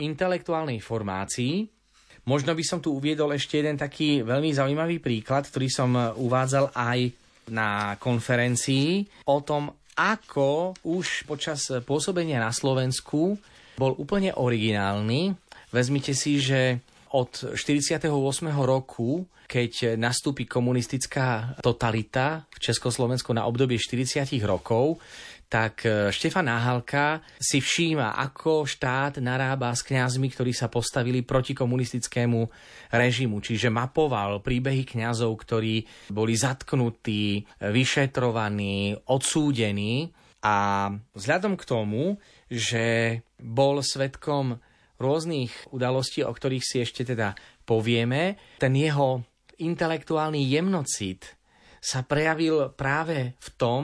intelektuálnej 0.00 0.80
formácii. 0.80 1.66
Možno 2.30 2.52
by 2.54 2.64
som 2.64 2.78
tu 2.78 2.94
uviedol 2.94 3.34
ešte 3.34 3.58
jeden 3.58 3.80
taký 3.80 4.22
veľmi 4.22 4.52
zaujímavý 4.54 5.02
príklad, 5.02 5.48
ktorý 5.48 5.68
som 5.72 5.90
uvádzal 5.96 6.70
aj 6.72 7.10
na 7.50 7.98
konferencii 7.98 9.04
o 9.26 9.42
tom, 9.42 9.74
ako 9.96 10.74
už 10.86 11.24
počas 11.26 11.66
pôsobenia 11.86 12.42
na 12.42 12.52
Slovensku 12.54 13.38
bol 13.80 13.92
úplne 13.96 14.36
originálny. 14.36 15.32
Vezmite 15.72 16.12
si, 16.12 16.42
že 16.42 16.84
od 17.10 17.56
48. 17.56 18.06
roku, 18.60 19.26
keď 19.50 19.98
nastúpi 19.98 20.46
komunistická 20.46 21.58
totalita 21.58 22.46
v 22.54 22.58
Československu 22.70 23.34
na 23.34 23.50
obdobie 23.50 23.82
40 23.82 24.30
rokov, 24.46 25.02
tak 25.50 25.82
e, 25.82 26.14
Štefan 26.14 26.46
Náhalka 26.46 27.26
si 27.42 27.58
všíma, 27.58 28.14
ako 28.14 28.70
štát 28.70 29.18
narába 29.18 29.74
s 29.74 29.82
kňazmi, 29.82 30.30
ktorí 30.30 30.54
sa 30.54 30.70
postavili 30.70 31.26
proti 31.26 31.58
komunistickému 31.58 32.40
režimu. 32.94 33.42
Čiže 33.42 33.66
mapoval 33.66 34.38
príbehy 34.46 34.86
kňazov, 34.86 35.34
ktorí 35.42 35.82
boli 36.14 36.38
zatknutí, 36.38 37.42
vyšetrovaní, 37.66 38.94
odsúdení. 39.10 40.14
A 40.46 40.88
vzhľadom 41.18 41.58
k 41.58 41.66
tomu, 41.66 42.16
že 42.46 43.18
bol 43.42 43.82
svetkom 43.82 44.62
rôznych 45.02 45.50
udalostí, 45.74 46.22
o 46.22 46.30
ktorých 46.30 46.64
si 46.64 46.76
ešte 46.86 47.02
teda 47.02 47.34
povieme, 47.66 48.38
ten 48.62 48.72
jeho 48.78 49.26
intelektuálny 49.58 50.46
jemnocit 50.46 51.36
sa 51.80 52.06
prejavil 52.06 52.72
práve 52.76 53.34
v 53.40 53.48
tom, 53.58 53.82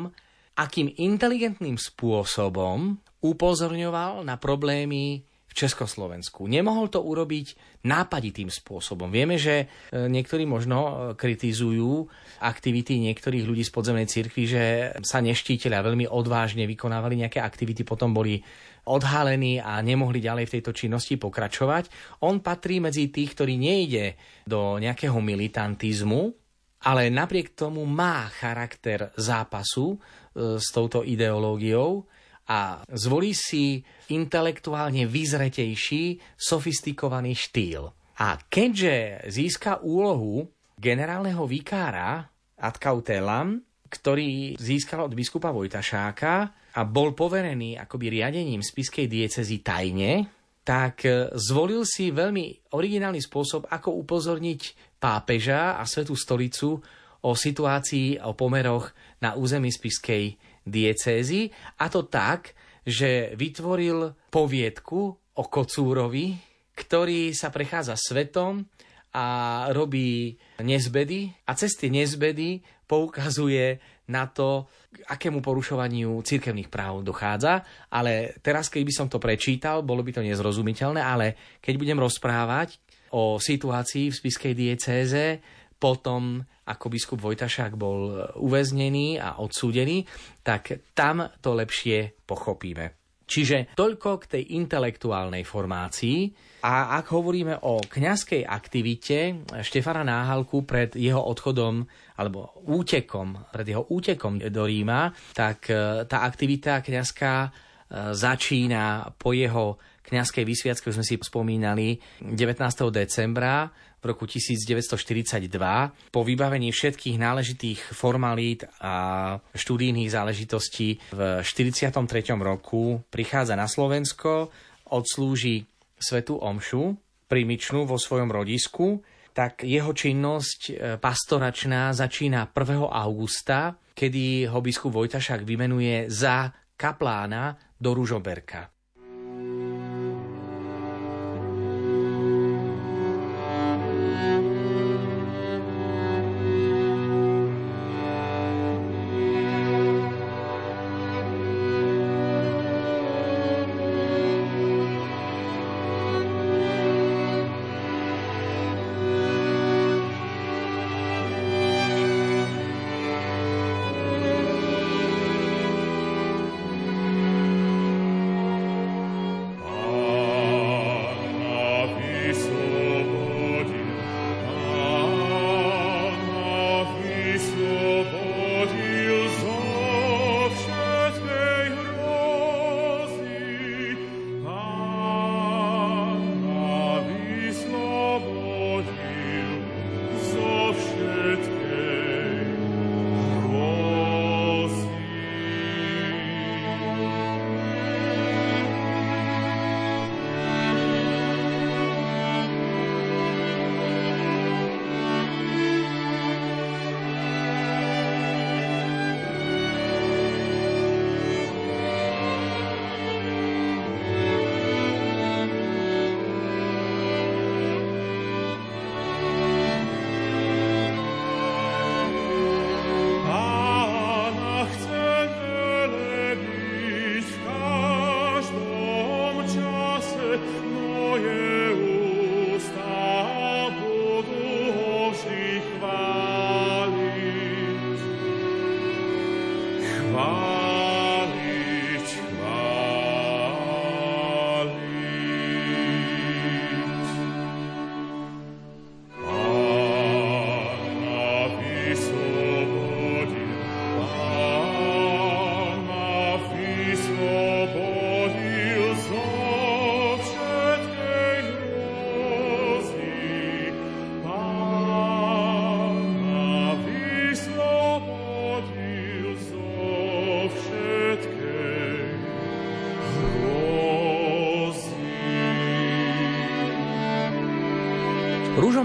akým 0.56 0.88
inteligentným 0.96 1.76
spôsobom 1.76 2.96
upozorňoval 3.20 4.24
na 4.24 4.40
problémy 4.40 5.28
v 5.46 5.52
Československu. 5.52 6.48
Nemohol 6.48 6.92
to 6.92 7.00
urobiť 7.00 7.56
nápaditým 7.84 8.52
spôsobom. 8.52 9.08
Vieme, 9.08 9.40
že 9.40 9.64
e, 9.64 9.66
niektorí 10.08 10.44
možno 10.44 10.78
e, 10.80 10.92
kritizujú 11.16 12.08
aktivity 12.44 13.00
niektorých 13.00 13.44
ľudí 13.44 13.64
z 13.64 13.72
podzemnej 13.72 14.08
cirkvi, 14.08 14.44
že 14.44 14.64
sa 15.00 15.24
neštítili 15.24 15.72
a 15.72 15.84
veľmi 15.84 16.08
odvážne 16.08 16.68
vykonávali 16.68 17.24
nejaké 17.24 17.40
aktivity, 17.40 17.88
potom 17.88 18.12
boli 18.12 18.40
odhalení 18.86 19.58
a 19.58 19.80
nemohli 19.80 20.20
ďalej 20.22 20.44
v 20.46 20.54
tejto 20.60 20.72
činnosti 20.76 21.16
pokračovať. 21.16 21.90
On 22.22 22.38
patrí 22.44 22.78
medzi 22.78 23.08
tých, 23.08 23.34
ktorí 23.34 23.56
nejde 23.58 24.14
do 24.46 24.78
nejakého 24.78 25.18
militantizmu, 25.18 26.45
ale 26.84 27.08
napriek 27.08 27.56
tomu 27.56 27.86
má 27.88 28.28
charakter 28.28 29.14
zápasu 29.16 29.96
E, 30.36 30.60
s 30.60 30.68
touto 30.68 31.00
ideológiou 31.00 32.04
a 32.52 32.84
zvolí 32.92 33.32
si 33.32 33.80
intelektuálne 34.12 35.08
vyzretejší, 35.08 36.20
sofistikovaný 36.36 37.32
štýl. 37.32 37.88
A 38.20 38.36
keďže 38.44 39.26
získa 39.32 39.80
úlohu 39.80 40.44
generálneho 40.76 41.48
vikára 41.48 42.28
ad 42.60 42.76
cautelam, 42.76 43.64
ktorý 43.88 44.60
získal 44.60 45.08
od 45.08 45.16
biskupa 45.16 45.48
Vojtašáka 45.56 46.32
a 46.76 46.80
bol 46.84 47.16
poverený 47.16 47.80
akoby 47.80 48.20
riadením 48.20 48.60
spiskej 48.60 49.08
diecezy 49.08 49.64
tajne, 49.64 50.28
tak 50.66 51.06
e, 51.06 51.30
zvolil 51.38 51.86
si 51.86 52.10
veľmi 52.10 52.74
originálny 52.74 53.22
spôsob, 53.22 53.70
ako 53.70 54.02
upozorniť 54.02 54.62
pápeža 54.98 55.78
a 55.78 55.86
Svetú 55.86 56.18
stolicu 56.18 56.82
o 57.22 57.30
situácii, 57.38 58.18
o 58.26 58.34
pomeroch 58.34 58.90
na 59.22 59.38
území 59.38 59.70
spiskej 59.70 60.34
diecézy. 60.66 61.54
A 61.78 61.86
to 61.86 62.10
tak, 62.10 62.58
že 62.82 63.38
vytvoril 63.38 64.10
poviedku 64.26 65.00
o 65.38 65.42
Kocúrovi, 65.46 66.34
ktorý 66.74 67.30
sa 67.30 67.54
prechádza 67.54 67.94
svetom 67.94 68.66
a 69.14 69.26
robí 69.70 70.34
nezbedy. 70.58 71.30
A 71.46 71.54
cez 71.54 71.78
tie 71.78 71.88
nezbedy 71.94 72.66
poukazuje 72.90 73.78
na 74.10 74.26
to, 74.30 74.66
akému 75.04 75.44
porušovaniu 75.44 76.24
cirkevných 76.24 76.72
práv 76.72 77.04
dochádza. 77.04 77.60
Ale 77.92 78.40
teraz, 78.40 78.72
keď 78.72 78.82
by 78.82 78.92
som 78.92 79.06
to 79.12 79.20
prečítal, 79.20 79.84
bolo 79.84 80.00
by 80.00 80.16
to 80.16 80.24
nezrozumiteľné, 80.24 81.00
ale 81.04 81.58
keď 81.60 81.74
budem 81.76 81.98
rozprávať 82.00 82.80
o 83.12 83.36
situácii 83.36 84.10
v 84.10 84.18
spiskej 84.18 84.52
diecéze, 84.56 85.40
potom 85.76 86.40
ako 86.66 86.86
biskup 86.90 87.20
Vojtašák 87.22 87.78
bol 87.78 88.32
uväznený 88.42 89.22
a 89.22 89.38
odsúdený, 89.38 90.02
tak 90.42 90.92
tam 90.96 91.30
to 91.38 91.54
lepšie 91.54 92.26
pochopíme. 92.26 93.05
Čiže 93.26 93.74
toľko 93.74 94.22
k 94.22 94.24
tej 94.38 94.42
intelektuálnej 94.54 95.42
formácii. 95.42 96.30
A 96.62 96.94
ak 96.94 97.10
hovoríme 97.10 97.66
o 97.66 97.82
kňazskej 97.82 98.46
aktivite 98.46 99.42
Štefana 99.66 100.06
Náhalku 100.06 100.62
pred 100.62 100.94
jeho 100.94 101.18
odchodom 101.18 101.82
alebo 102.16 102.62
útekom, 102.70 103.50
pred 103.50 103.66
jeho 103.66 103.82
útekom 103.90 104.38
do 104.38 104.62
Ríma, 104.62 105.10
tak 105.34 105.70
e, 105.70 106.06
tá 106.06 106.22
aktivita 106.22 106.80
kňazská 106.80 107.66
začína 107.92 109.14
po 109.14 109.30
jeho 109.30 109.78
kňazskej 110.06 110.44
vysviacke, 110.46 110.90
už 110.90 111.02
sme 111.02 111.06
si 111.06 111.18
spomínali, 111.18 111.98
19. 112.22 112.62
decembra 112.94 113.66
v 114.00 114.04
roku 114.04 114.24
1942. 114.28 116.12
Po 116.12 116.20
vybavení 116.22 116.70
všetkých 116.70 117.16
náležitých 117.16 117.80
formalít 117.96 118.68
a 118.80 119.36
študijných 119.54 120.10
záležitostí 120.12 121.00
v 121.12 121.20
43. 121.42 121.96
roku 122.38 123.02
prichádza 123.10 123.56
na 123.56 123.66
Slovensko, 123.66 124.52
odslúži 124.92 125.66
Svetu 125.96 126.36
Omšu, 126.36 126.94
primičnú 127.26 127.88
vo 127.88 127.98
svojom 127.98 128.30
rodisku, 128.30 129.02
tak 129.36 129.66
jeho 129.66 129.92
činnosť 129.92 130.60
e, 130.70 130.72
pastoračná 130.96 131.92
začína 131.92 132.48
1. 132.48 132.88
augusta, 132.88 133.76
kedy 133.92 134.48
ho 134.48 134.64
biskup 134.64 134.96
Vojtašák 134.96 135.44
vymenuje 135.44 136.08
za 136.08 136.48
kaplána 136.76 137.56
do 137.76 137.92
Ružoberka. 137.92 138.75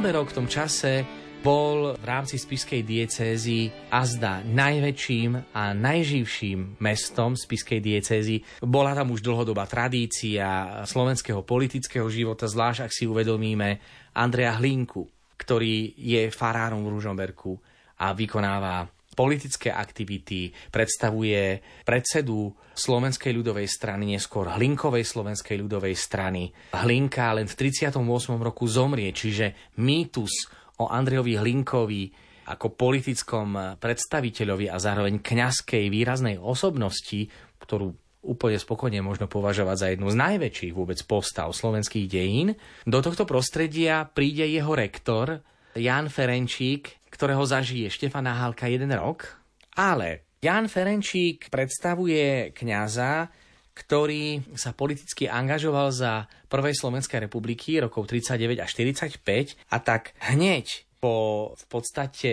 Ružomberok 0.01 0.33
v 0.33 0.37
tom 0.41 0.49
čase 0.49 1.05
bol 1.45 1.93
v 1.93 2.05
rámci 2.09 2.41
spiskej 2.41 2.81
diecézy 2.81 3.69
azda 3.93 4.41
najväčším 4.41 5.53
a 5.53 5.77
najživším 5.77 6.81
mestom 6.81 7.37
spiskej 7.37 7.77
diecézy. 7.77 8.41
Bola 8.65 8.97
tam 8.97 9.13
už 9.13 9.21
dlhodobá 9.21 9.69
tradícia 9.69 10.81
slovenského 10.89 11.45
politického 11.45 12.09
života, 12.09 12.49
zvlášť 12.49 12.89
ak 12.89 12.97
si 12.97 13.05
uvedomíme 13.05 13.77
Andrea 14.17 14.57
Hlinku, 14.57 15.05
ktorý 15.37 15.93
je 15.93 16.33
farárom 16.33 16.81
v 16.81 16.97
Ružomberku 16.97 17.61
a 18.01 18.17
vykonáva 18.17 18.89
politické 19.11 19.69
aktivity, 19.71 20.51
predstavuje 20.71 21.59
predsedu 21.83 22.55
Slovenskej 22.71 23.35
ľudovej 23.35 23.67
strany, 23.67 24.15
neskôr 24.15 24.47
Hlinkovej 24.55 25.03
Slovenskej 25.03 25.59
ľudovej 25.59 25.95
strany. 25.95 26.51
Hlinka 26.71 27.35
len 27.35 27.45
v 27.45 27.55
38. 27.55 27.99
roku 28.39 28.65
zomrie, 28.65 29.11
čiže 29.11 29.75
mýtus 29.79 30.47
o 30.79 30.87
Andrejovi 30.87 31.35
Hlinkovi 31.37 32.03
ako 32.47 32.73
politickom 32.73 33.77
predstaviteľovi 33.77 34.67
a 34.67 34.81
zároveň 34.81 35.21
kňazskej 35.21 35.87
výraznej 35.87 36.35
osobnosti, 36.41 37.29
ktorú 37.61 37.93
úplne 38.21 38.57
spokojne 38.61 39.01
možno 39.01 39.25
považovať 39.25 39.77
za 39.77 39.87
jednu 39.93 40.07
z 40.13 40.17
najväčších 40.17 40.73
vôbec 40.77 41.01
postav 41.09 41.49
slovenských 41.49 42.05
dejín. 42.05 42.53
Do 42.85 43.01
tohto 43.01 43.25
prostredia 43.25 44.05
príde 44.05 44.45
jeho 44.45 44.77
rektor 44.77 45.41
Jan 45.73 46.11
Ferenčík, 46.11 47.00
ktorého 47.11 47.43
zažije 47.43 47.91
Štefan 47.91 48.25
Náhalka 48.25 48.71
jeden 48.71 48.95
rok, 48.95 49.27
ale 49.75 50.25
Jan 50.41 50.65
Ferenčík 50.71 51.53
predstavuje 51.53 52.55
kňaza, 52.55 53.29
ktorý 53.71 54.41
sa 54.57 54.73
politicky 54.73 55.29
angažoval 55.29 55.93
za 55.93 56.25
prvej 56.49 56.75
Slovenskej 56.75 57.29
republiky 57.29 57.77
rokov 57.77 58.09
39 58.09 58.63
až 58.63 58.69
45 58.73 59.21
a 59.69 59.77
tak 59.79 60.17
hneď 60.31 60.89
po 60.97 61.51
v 61.55 61.63
podstate 61.69 62.31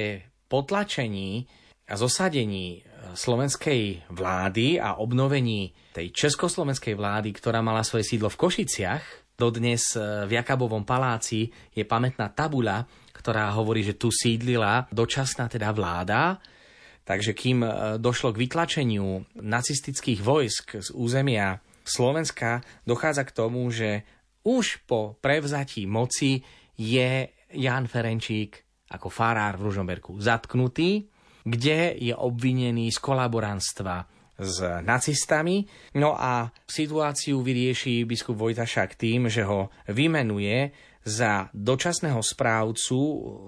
potlačení 0.48 1.44
a 1.88 1.94
zosadení 1.96 2.84
slovenskej 3.16 4.12
vlády 4.12 4.76
a 4.76 5.00
obnovení 5.00 5.72
tej 5.96 6.12
československej 6.12 6.92
vlády, 6.96 7.32
ktorá 7.32 7.64
mala 7.64 7.80
svoje 7.80 8.04
sídlo 8.04 8.28
v 8.28 8.40
Košiciach, 8.44 9.04
dodnes 9.38 9.96
v 9.96 10.28
Jakabovom 10.28 10.84
paláci 10.84 11.48
je 11.72 11.84
pamätná 11.86 12.28
tabuľa, 12.34 12.84
ktorá 13.28 13.52
hovorí, 13.52 13.84
že 13.84 14.00
tu 14.00 14.08
sídlila 14.08 14.88
dočasná 14.88 15.52
teda 15.52 15.68
vláda, 15.76 16.40
takže 17.04 17.36
kým 17.36 17.60
e, 17.60 17.68
došlo 18.00 18.32
k 18.32 18.40
vytlačeniu 18.40 19.20
nacistických 19.36 20.24
vojsk 20.24 20.80
z 20.80 20.88
územia 20.96 21.60
Slovenska, 21.84 22.64
dochádza 22.88 23.28
k 23.28 23.36
tomu, 23.36 23.68
že 23.68 24.08
už 24.48 24.88
po 24.88 25.20
prevzatí 25.20 25.84
moci 25.84 26.40
je 26.80 27.28
Jan 27.52 27.84
Ferenčík 27.84 28.64
ako 28.96 29.12
farár 29.12 29.60
v 29.60 29.68
Ružomberku 29.68 30.16
zatknutý, 30.16 31.04
kde 31.44 32.00
je 32.00 32.16
obvinený 32.16 32.88
z 32.88 32.96
kolaborantstva 32.96 34.08
s 34.40 34.64
nacistami. 34.80 35.68
No 36.00 36.16
a 36.16 36.48
situáciu 36.64 37.44
vyrieši 37.44 38.08
biskup 38.08 38.40
Vojtašák 38.40 38.96
tým, 38.96 39.28
že 39.28 39.44
ho 39.44 39.68
vymenuje 39.92 40.72
za 41.09 41.48
dočasného 41.56 42.20
správcu 42.20 42.98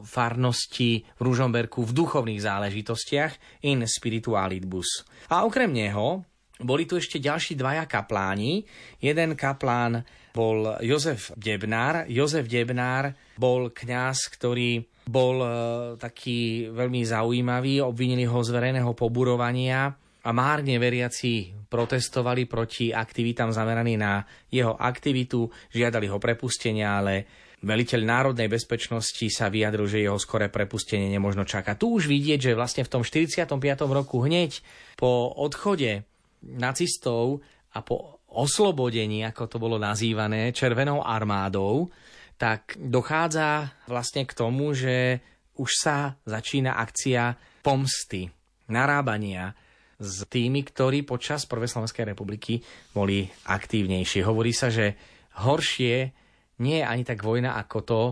farnosti 0.09 1.05
v 1.05 1.21
Ružomberku 1.21 1.85
v 1.85 1.93
duchovných 1.93 2.41
záležitostiach 2.41 3.63
in 3.69 3.85
spiritualitbus. 3.85 5.05
A 5.29 5.45
okrem 5.45 5.69
neho 5.69 6.25
boli 6.61 6.85
tu 6.85 6.97
ešte 6.97 7.21
ďalší 7.21 7.57
dvaja 7.57 7.85
kapláni. 7.89 8.65
Jeden 9.01 9.37
kaplán 9.37 10.05
bol 10.33 10.77
Jozef 10.85 11.33
Debnár. 11.37 12.09
Jozef 12.09 12.49
Debnár 12.49 13.13
bol 13.37 13.73
kňaz, 13.73 14.29
ktorý 14.33 14.85
bol 15.09 15.43
e, 15.43 15.49
taký 15.97 16.71
veľmi 16.71 17.01
zaujímavý, 17.03 17.83
obvinený 17.83 18.29
ho 18.31 18.41
z 18.45 18.51
verejného 18.55 18.93
poburovania 18.95 19.91
a 20.21 20.31
márne 20.37 20.77
veriaci 20.77 21.67
protestovali 21.67 22.45
proti 22.45 22.93
aktivitám 22.93 23.51
zameraným 23.51 23.99
na 23.99 24.21
jeho 24.53 24.77
aktivitu, 24.77 25.49
žiadali 25.73 26.07
ho 26.13 26.21
prepustenia, 26.21 27.01
ale 27.01 27.15
veliteľ 27.61 28.01
národnej 28.05 28.49
bezpečnosti 28.49 29.27
sa 29.29 29.53
vyjadril, 29.53 29.85
že 29.85 30.05
jeho 30.05 30.17
skoré 30.17 30.49
prepustenie 30.49 31.13
nemožno 31.13 31.45
čakať. 31.45 31.77
Tu 31.77 31.87
už 31.93 32.05
vidieť, 32.09 32.53
že 32.53 32.59
vlastne 32.59 32.83
v 32.85 32.93
tom 32.93 33.03
45. 33.05 33.45
roku 33.89 34.25
hneď 34.25 34.65
po 34.97 35.29
odchode 35.37 36.09
nacistov 36.41 37.45
a 37.77 37.85
po 37.85 38.21
oslobodení, 38.33 39.27
ako 39.29 39.45
to 39.51 39.57
bolo 39.61 39.77
nazývané, 39.77 40.57
Červenou 40.57 41.05
armádou, 41.05 41.93
tak 42.41 42.81
dochádza 42.81 43.69
vlastne 43.85 44.25
k 44.25 44.33
tomu, 44.33 44.73
že 44.73 45.21
už 45.61 45.71
sa 45.77 46.17
začína 46.25 46.81
akcia 46.81 47.37
pomsty, 47.61 48.33
narábania 48.73 49.53
s 50.01 50.25
tými, 50.25 50.65
ktorí 50.65 51.05
počas 51.05 51.45
Prvej 51.45 51.69
Slovenskej 51.69 52.17
republiky 52.17 52.65
boli 52.97 53.29
aktívnejší. 53.45 54.25
Hovorí 54.25 54.57
sa, 54.57 54.73
že 54.73 54.97
horšie 55.45 56.17
nie 56.61 56.81
je 56.81 56.87
ani 56.87 57.03
tak 57.03 57.25
vojna 57.25 57.57
ako 57.57 57.79
to, 57.83 58.03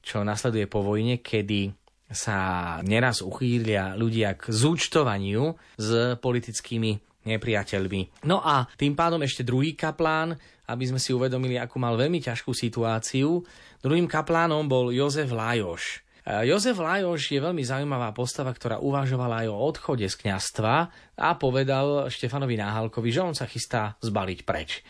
čo 0.00 0.24
nasleduje 0.24 0.64
po 0.64 0.80
vojne, 0.80 1.20
kedy 1.20 1.70
sa 2.10 2.80
neraz 2.82 3.22
uchýlia 3.22 3.94
ľudia 3.94 4.34
k 4.34 4.50
zúčtovaniu 4.50 5.54
s 5.78 6.18
politickými 6.18 6.98
nepriateľmi. 7.20 8.26
No 8.26 8.40
a 8.40 8.66
tým 8.74 8.96
pádom 8.96 9.20
ešte 9.22 9.44
druhý 9.44 9.76
kaplán, 9.76 10.34
aby 10.66 10.84
sme 10.88 10.98
si 10.98 11.12
uvedomili, 11.12 11.60
akú 11.60 11.76
mal 11.76 11.94
veľmi 11.94 12.18
ťažkú 12.18 12.50
situáciu. 12.56 13.44
Druhým 13.84 14.08
kaplánom 14.08 14.64
bol 14.66 14.90
Jozef 14.90 15.30
Lajoš. 15.30 16.02
Jozef 16.24 16.76
Lajoš 16.76 17.32
je 17.32 17.40
veľmi 17.42 17.64
zaujímavá 17.64 18.12
postava, 18.12 18.52
ktorá 18.52 18.78
uvažovala 18.78 19.44
aj 19.44 19.48
o 19.50 19.56
odchode 19.56 20.06
z 20.06 20.16
kňastva 20.20 20.74
a 21.16 21.28
povedal 21.36 22.06
Štefanovi 22.12 22.60
Náhalkovi, 22.60 23.08
že 23.10 23.24
on 23.24 23.34
sa 23.34 23.48
chystá 23.48 23.96
zbaliť 24.04 24.40
preč. 24.44 24.84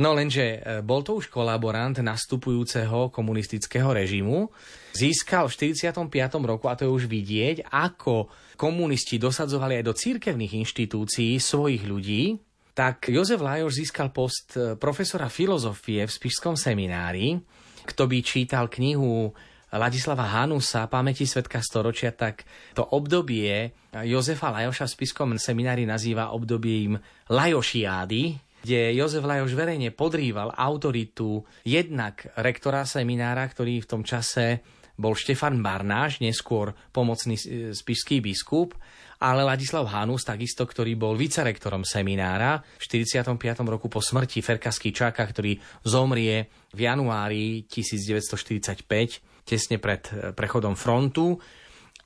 No 0.00 0.16
lenže 0.16 0.60
e, 0.60 0.80
bol 0.80 1.04
to 1.04 1.18
už 1.18 1.28
kolaborant 1.28 1.98
nastupujúceho 2.00 3.12
komunistického 3.12 3.92
režimu, 3.92 4.48
získal 4.96 5.50
v 5.50 5.74
45. 5.74 6.08
roku, 6.44 6.70
a 6.70 6.76
to 6.78 6.88
je 6.88 6.90
už 6.92 7.04
vidieť, 7.10 7.68
ako 7.68 8.32
komunisti 8.56 9.20
dosadzovali 9.20 9.80
aj 9.80 9.84
do 9.84 9.94
církevných 9.96 10.52
inštitúcií 10.64 11.36
svojich 11.36 11.84
ľudí, 11.84 12.40
tak 12.72 13.12
Jozef 13.12 13.44
Lajoš 13.44 13.84
získal 13.84 14.08
post 14.14 14.56
e, 14.56 14.80
profesora 14.80 15.28
filozofie 15.28 16.08
v 16.08 16.12
Spišskom 16.12 16.56
seminári. 16.56 17.36
Kto 17.82 18.06
by 18.06 18.18
čítal 18.22 18.70
knihu 18.70 19.34
Ladislava 19.72 20.28
Hanusa, 20.28 20.84
pamäti 20.84 21.24
svetka 21.24 21.60
storočia, 21.64 22.12
tak 22.12 22.44
to 22.76 22.84
obdobie 22.84 23.72
Jozefa 23.92 24.52
Lajoša 24.52 24.84
v 24.84 24.94
spiskom 25.00 25.30
seminári 25.40 25.88
nazýva 25.88 26.36
obdobím 26.36 27.00
Lajošiády, 27.32 28.51
kde 28.62 28.94
Jozef 28.94 29.26
Lajoš 29.26 29.52
verejne 29.58 29.90
podrýval 29.90 30.54
autoritu 30.54 31.42
jednak 31.66 32.30
rektora 32.38 32.86
seminára, 32.86 33.42
ktorý 33.50 33.82
v 33.82 33.90
tom 33.90 34.02
čase 34.06 34.62
bol 34.94 35.18
Štefan 35.18 35.58
Barnáš, 35.58 36.22
neskôr 36.22 36.70
pomocný 36.94 37.34
spišský 37.74 38.22
biskup, 38.22 38.78
ale 39.22 39.46
Ladislav 39.46 39.86
Hanus, 39.86 40.26
takisto, 40.26 40.66
ktorý 40.66 40.98
bol 40.98 41.14
vicerektorom 41.14 41.86
seminára 41.86 42.58
v 42.58 42.82
45. 43.06 43.38
roku 43.66 43.86
po 43.86 44.02
smrti 44.02 44.42
Ferka 44.42 44.74
Skýčáka, 44.74 45.22
ktorý 45.22 45.58
zomrie 45.86 46.50
v 46.74 46.80
januári 46.86 47.66
1945 47.70 49.46
tesne 49.46 49.76
pred 49.78 50.02
eh, 50.10 50.30
prechodom 50.34 50.74
frontu 50.78 51.38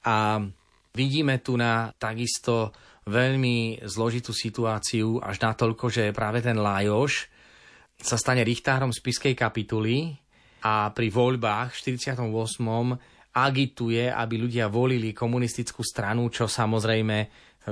a 0.04 0.40
vidíme 0.96 1.40
tu 1.44 1.56
na 1.60 1.92
takisto 1.96 2.72
veľmi 3.06 3.86
zložitú 3.86 4.34
situáciu 4.34 5.22
až 5.22 5.38
natoľko, 5.38 5.86
že 5.86 6.10
práve 6.10 6.42
ten 6.42 6.58
Lajoš 6.58 7.30
sa 8.02 8.18
stane 8.18 8.42
richtárom 8.42 8.90
spiskej 8.90 9.32
kapituly 9.38 10.18
a 10.66 10.90
pri 10.90 11.08
voľbách 11.14 11.70
v 11.70 12.02
48. 12.02 12.26
agituje, 13.30 14.10
aby 14.10 14.34
ľudia 14.42 14.66
volili 14.66 15.14
komunistickú 15.14 15.86
stranu, 15.86 16.26
čo 16.34 16.50
samozrejme 16.50 17.16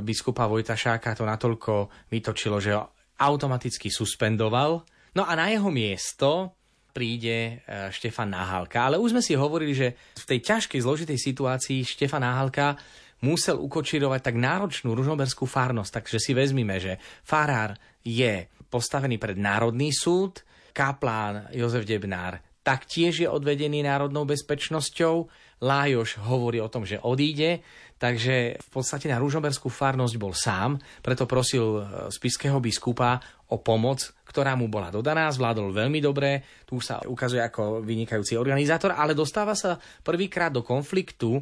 biskupa 0.07 0.47
Vojtašáka 0.47 1.19
to 1.19 1.27
natoľko 1.27 1.91
vytočilo, 2.15 2.63
že 2.63 2.79
automaticky 3.19 3.91
suspendoval. 3.91 4.87
No 5.19 5.23
a 5.27 5.35
na 5.35 5.51
jeho 5.51 5.71
miesto 5.71 6.55
príde 6.95 7.59
e, 7.67 7.91
Štefan 7.91 8.31
Náhalka. 8.31 8.87
Ale 8.87 9.03
už 9.03 9.19
sme 9.19 9.23
si 9.23 9.35
hovorili, 9.35 9.75
že 9.75 9.99
v 10.15 10.29
tej 10.31 10.39
ťažkej, 10.47 10.79
zložitej 10.79 11.19
situácii 11.19 11.83
Štefan 11.83 12.23
Náhalka 12.23 12.79
musel 13.25 13.57
ukočírovať 13.57 14.21
tak 14.21 14.37
náročnú 14.37 14.93
ružomberskú 14.93 15.49
farnosť. 15.49 16.05
Takže 16.05 16.19
si 16.21 16.37
vezmime, 16.37 16.77
že 16.77 17.01
farár 17.25 17.81
je 18.05 18.45
postavený 18.69 19.17
pred 19.17 19.41
Národný 19.41 19.89
súd, 19.97 20.45
kaplán 20.77 21.49
Jozef 21.57 21.89
Debnár 21.89 22.37
taktiež 22.65 23.21
je 23.21 23.29
odvedený 23.29 23.85
národnou 23.85 24.25
bezpečnosťou, 24.25 25.29
Lájoš 25.65 26.19
hovorí 26.25 26.59
o 26.59 26.73
tom, 26.73 26.89
že 26.89 26.99
odíde, 27.01 27.63
takže 28.01 28.59
v 28.59 28.69
podstate 28.73 29.07
na 29.07 29.21
Rúžomberskú 29.21 29.69
farnosť 29.71 30.15
bol 30.19 30.35
sám, 30.35 30.77
preto 31.01 31.25
prosil 31.25 31.79
e, 31.79 31.83
spiského 32.13 32.59
biskupa 32.59 33.21
o 33.49 33.61
pomoc, 33.61 34.03
ktorá 34.29 34.59
mu 34.59 34.67
bola 34.69 34.93
dodaná, 34.93 35.31
zvládol 35.31 35.73
veľmi 35.73 36.01
dobre, 36.05 36.45
tu 36.69 36.83
sa 36.85 37.01
ukazuje 37.05 37.41
ako 37.41 37.81
vynikajúci 37.81 38.35
organizátor, 38.35 38.93
ale 38.93 39.17
dostáva 39.17 39.57
sa 39.57 39.79
prvýkrát 40.05 40.51
do 40.53 40.61
konfliktu 40.61 41.41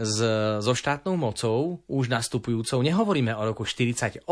s, 0.00 0.16
so 0.64 0.72
štátnou 0.72 1.20
mocou, 1.20 1.84
už 1.84 2.08
nastupujúcou. 2.08 2.80
Nehovoríme 2.80 3.36
o 3.36 3.44
roku 3.44 3.68
48, 3.68 4.24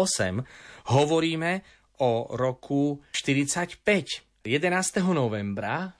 hovoríme 0.88 1.60
o 2.00 2.32
roku 2.32 3.04
45. 3.12 4.24
11. 4.48 4.96
novembra 5.12 5.92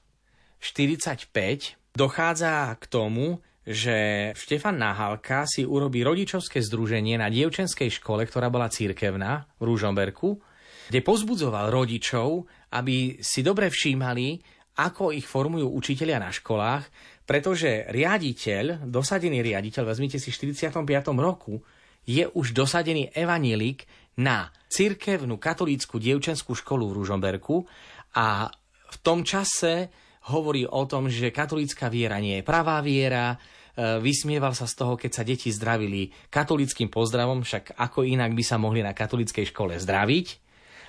45 0.57 1.77
dochádza 1.93 2.73
k 2.81 2.85
tomu, 2.89 3.45
že 3.69 4.31
Štefan 4.33 4.81
Nahalka 4.81 5.45
si 5.45 5.69
urobí 5.69 6.01
rodičovské 6.01 6.65
združenie 6.65 7.21
na 7.21 7.29
dievčenskej 7.29 7.93
škole, 8.01 8.25
ktorá 8.25 8.49
bola 8.49 8.73
církevná 8.73 9.45
v 9.61 9.63
Rúžomberku, 9.69 10.41
kde 10.89 11.05
pozbudzoval 11.05 11.69
rodičov, 11.69 12.49
aby 12.73 13.21
si 13.21 13.45
dobre 13.45 13.69
všímali, 13.69 14.41
ako 14.81 15.13
ich 15.13 15.29
formujú 15.29 15.69
učitelia 15.69 16.17
na 16.17 16.33
školách, 16.33 16.89
pretože 17.29 17.85
riaditeľ, 17.93 18.89
dosadený 18.89 19.45
riaditeľ, 19.45 19.93
vezmite 19.93 20.17
si 20.17 20.33
v 20.33 20.57
45. 20.57 20.81
roku, 21.21 21.61
je 22.09 22.25
už 22.25 22.57
dosadený 22.57 23.13
evanielik 23.13 23.85
na 24.17 24.49
cirkevnú 24.73 25.37
katolícku 25.37 26.01
dievčenskú 26.01 26.57
školu 26.57 26.89
v 26.89 26.97
Ružomberku 27.05 27.69
a 28.17 28.49
v 28.89 28.97
tom 29.05 29.21
čase 29.29 29.93
hovorí 30.33 30.65
o 30.65 30.89
tom, 30.89 31.13
že 31.13 31.29
katolícka 31.29 31.93
viera 31.93 32.17
nie 32.17 32.41
je 32.41 32.49
pravá 32.49 32.81
viera, 32.81 33.37
e, 33.37 34.01
vysmieval 34.01 34.57
sa 34.57 34.65
z 34.65 34.75
toho, 34.81 34.97
keď 34.97 35.11
sa 35.13 35.23
deti 35.23 35.53
zdravili 35.53 36.09
katolickým 36.33 36.89
pozdravom, 36.89 37.45
však 37.45 37.77
ako 37.77 38.09
inak 38.09 38.33
by 38.33 38.45
sa 38.45 38.57
mohli 38.57 38.81
na 38.81 38.97
katolíckej 38.97 39.53
škole 39.53 39.77
zdraviť. 39.77 40.27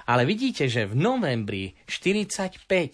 Ale 0.07 0.23
vidíte, 0.23 0.71
že 0.71 0.87
v 0.87 0.95
novembri 0.95 1.75
45, 1.83 2.63
keď 2.63 2.91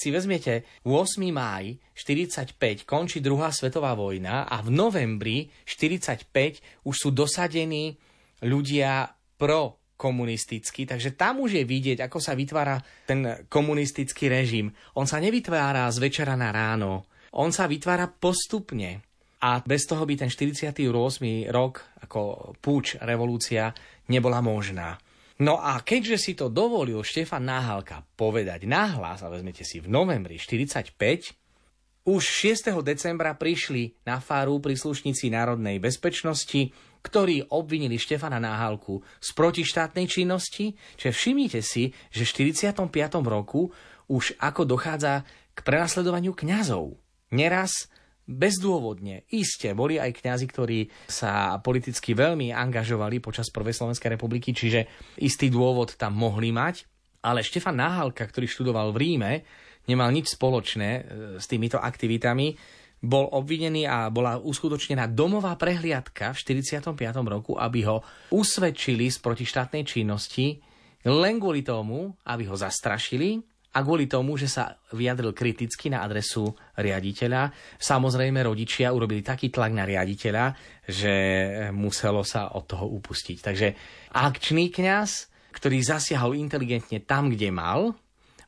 si 0.00 0.08
vezmiete 0.08 0.64
8. 0.88 1.20
máj 1.28 1.76
45 1.92 2.88
končí 2.88 3.20
druhá 3.20 3.52
svetová 3.52 3.92
vojna 3.92 4.48
a 4.48 4.64
v 4.64 4.72
novembri 4.72 5.52
45 5.68 6.88
už 6.88 6.94
sú 6.96 7.12
dosadení 7.12 8.00
ľudia 8.40 9.12
pro 9.36 9.76
komunistický, 10.00 10.88
takže 10.88 11.12
tam 11.12 11.44
už 11.44 11.60
je 11.60 11.64
vidieť, 11.68 12.08
ako 12.08 12.16
sa 12.16 12.32
vytvára 12.32 12.80
ten 13.04 13.44
komunistický 13.52 14.32
režim. 14.32 14.72
On 14.96 15.04
sa 15.04 15.20
nevytvára 15.20 15.84
z 15.92 16.00
večera 16.00 16.32
na 16.40 16.48
ráno, 16.48 17.04
on 17.36 17.52
sa 17.52 17.68
vytvára 17.68 18.08
postupne. 18.08 19.04
A 19.40 19.60
bez 19.64 19.88
toho 19.88 20.04
by 20.04 20.16
ten 20.20 20.28
48. 20.32 20.84
rok 21.48 21.80
ako 22.04 22.52
púč, 22.60 22.96
revolúcia 23.00 23.72
nebola 24.08 24.40
možná. 24.44 25.00
No 25.40 25.56
a 25.56 25.80
keďže 25.80 26.16
si 26.20 26.32
to 26.36 26.52
dovolil 26.52 27.00
Štefan 27.00 27.48
Náhalka 27.48 28.04
povedať 28.12 28.68
nahlas, 28.68 29.24
a 29.24 29.32
vezmete 29.32 29.64
si 29.64 29.80
v 29.80 29.88
novembri 29.88 30.36
45, 30.36 30.92
už 32.04 32.22
6. 32.24 32.76
decembra 32.84 33.32
prišli 33.36 34.04
na 34.04 34.20
faru 34.20 34.60
príslušníci 34.60 35.32
národnej 35.32 35.80
bezpečnosti, 35.80 36.72
ktorí 37.00 37.48
obvinili 37.56 37.96
Štefana 37.96 38.36
Náhalku 38.36 39.00
z 39.20 39.28
protištátnej 39.32 40.04
činnosti, 40.04 40.76
čiže 41.00 41.12
všimnite 41.12 41.60
si, 41.64 41.92
že 42.12 42.24
v 42.28 42.52
45. 42.52 42.76
roku 43.24 43.72
už 44.12 44.36
ako 44.36 44.68
dochádza 44.68 45.24
k 45.56 45.58
prenasledovaniu 45.64 46.36
kňazov. 46.36 47.00
Neraz 47.32 47.88
bezdôvodne. 48.30 49.26
Iste, 49.34 49.74
boli 49.74 49.98
aj 49.98 50.22
kňazi, 50.22 50.46
ktorí 50.46 50.78
sa 51.10 51.58
politicky 51.58 52.14
veľmi 52.14 52.54
angažovali 52.54 53.18
počas 53.18 53.50
Prvej 53.50 53.74
Slovenskej 53.74 54.14
republiky, 54.14 54.54
čiže 54.54 54.86
istý 55.18 55.50
dôvod 55.50 55.98
tam 55.98 56.14
mohli 56.14 56.54
mať. 56.54 56.86
Ale 57.20 57.44
Štefan 57.44 57.76
Náhalka, 57.76 58.24
ktorý 58.24 58.48
študoval 58.48 58.94
v 58.94 59.00
Ríme, 59.02 59.32
nemal 59.90 60.08
nič 60.08 60.32
spoločné 60.32 60.88
e, 60.88 61.02
s 61.36 61.44
týmito 61.44 61.76
aktivitami 61.76 62.78
bol 63.00 63.32
obvinený 63.32 63.88
a 63.88 64.12
bola 64.12 64.36
uskutočnená 64.36 65.08
domová 65.08 65.56
prehliadka 65.56 66.36
v 66.36 66.60
45. 66.60 67.00
roku, 67.24 67.56
aby 67.56 67.88
ho 67.88 68.04
usvedčili 68.28 69.08
z 69.08 69.16
protištátnej 69.24 69.88
činnosti 69.88 70.60
len 71.08 71.40
kvôli 71.40 71.64
tomu, 71.64 72.12
aby 72.28 72.44
ho 72.44 72.56
zastrašili 72.56 73.40
a 73.70 73.78
kvôli 73.86 74.10
tomu, 74.10 74.34
že 74.34 74.50
sa 74.50 74.74
vyjadril 74.90 75.30
kriticky 75.30 75.94
na 75.94 76.02
adresu 76.02 76.50
riaditeľa. 76.74 77.54
Samozrejme, 77.78 78.42
rodičia 78.42 78.90
urobili 78.90 79.22
taký 79.22 79.54
tlak 79.54 79.70
na 79.70 79.86
riaditeľa, 79.86 80.44
že 80.90 81.14
muselo 81.70 82.26
sa 82.26 82.58
od 82.58 82.66
toho 82.66 82.90
upustiť. 82.98 83.38
Takže 83.38 83.68
akčný 84.10 84.74
kňaz, 84.74 85.30
ktorý 85.54 85.78
zasiahol 85.86 86.34
inteligentne 86.34 86.98
tam, 87.06 87.30
kde 87.30 87.54
mal, 87.54 87.94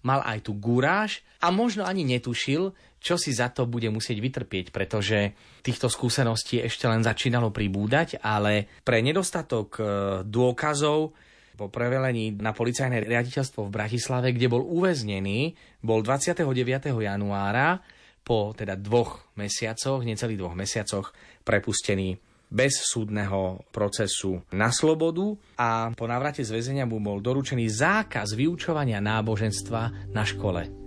mal 0.03 0.27
aj 0.27 0.51
tú 0.51 0.59
gúráž 0.59 1.23
a 1.39 1.55
možno 1.55 1.87
ani 1.87 2.03
netušil, 2.03 2.75
čo 3.03 3.19
si 3.19 3.35
za 3.35 3.51
to 3.51 3.67
bude 3.67 3.91
musieť 3.91 4.19
vytrpieť, 4.23 4.67
pretože 4.71 5.35
týchto 5.63 5.91
skúseností 5.91 6.63
ešte 6.63 6.87
len 6.87 7.03
začínalo 7.03 7.51
pribúdať, 7.51 8.23
ale 8.23 8.71
pre 8.87 9.03
nedostatok 9.03 9.69
e, 9.75 9.83
dôkazov 10.23 11.15
po 11.63 11.71
prevelení 11.71 12.35
na 12.35 12.51
policajné 12.51 13.07
riaditeľstvo 13.07 13.71
v 13.71 13.75
Bratislave, 13.75 14.35
kde 14.35 14.51
bol 14.51 14.67
uväznený, 14.67 15.55
bol 15.79 16.03
29. 16.03 16.43
januára 16.91 17.79
po 18.27 18.51
teda 18.51 18.75
dvoch 18.75 19.31
mesiacoch, 19.39 20.03
necelých 20.03 20.43
dvoch 20.43 20.59
mesiacoch, 20.59 21.15
prepustený 21.47 22.19
bez 22.51 22.83
súdneho 22.83 23.63
procesu 23.71 24.43
na 24.53 24.75
slobodu 24.75 25.39
a 25.57 25.95
po 25.95 26.05
návrate 26.11 26.43
z 26.43 26.51
väzenia 26.51 26.85
mu 26.85 26.99
bol 26.99 27.23
doručený 27.23 27.71
zákaz 27.71 28.35
vyučovania 28.35 28.99
náboženstva 28.99 30.11
na 30.11 30.27
škole. 30.27 30.82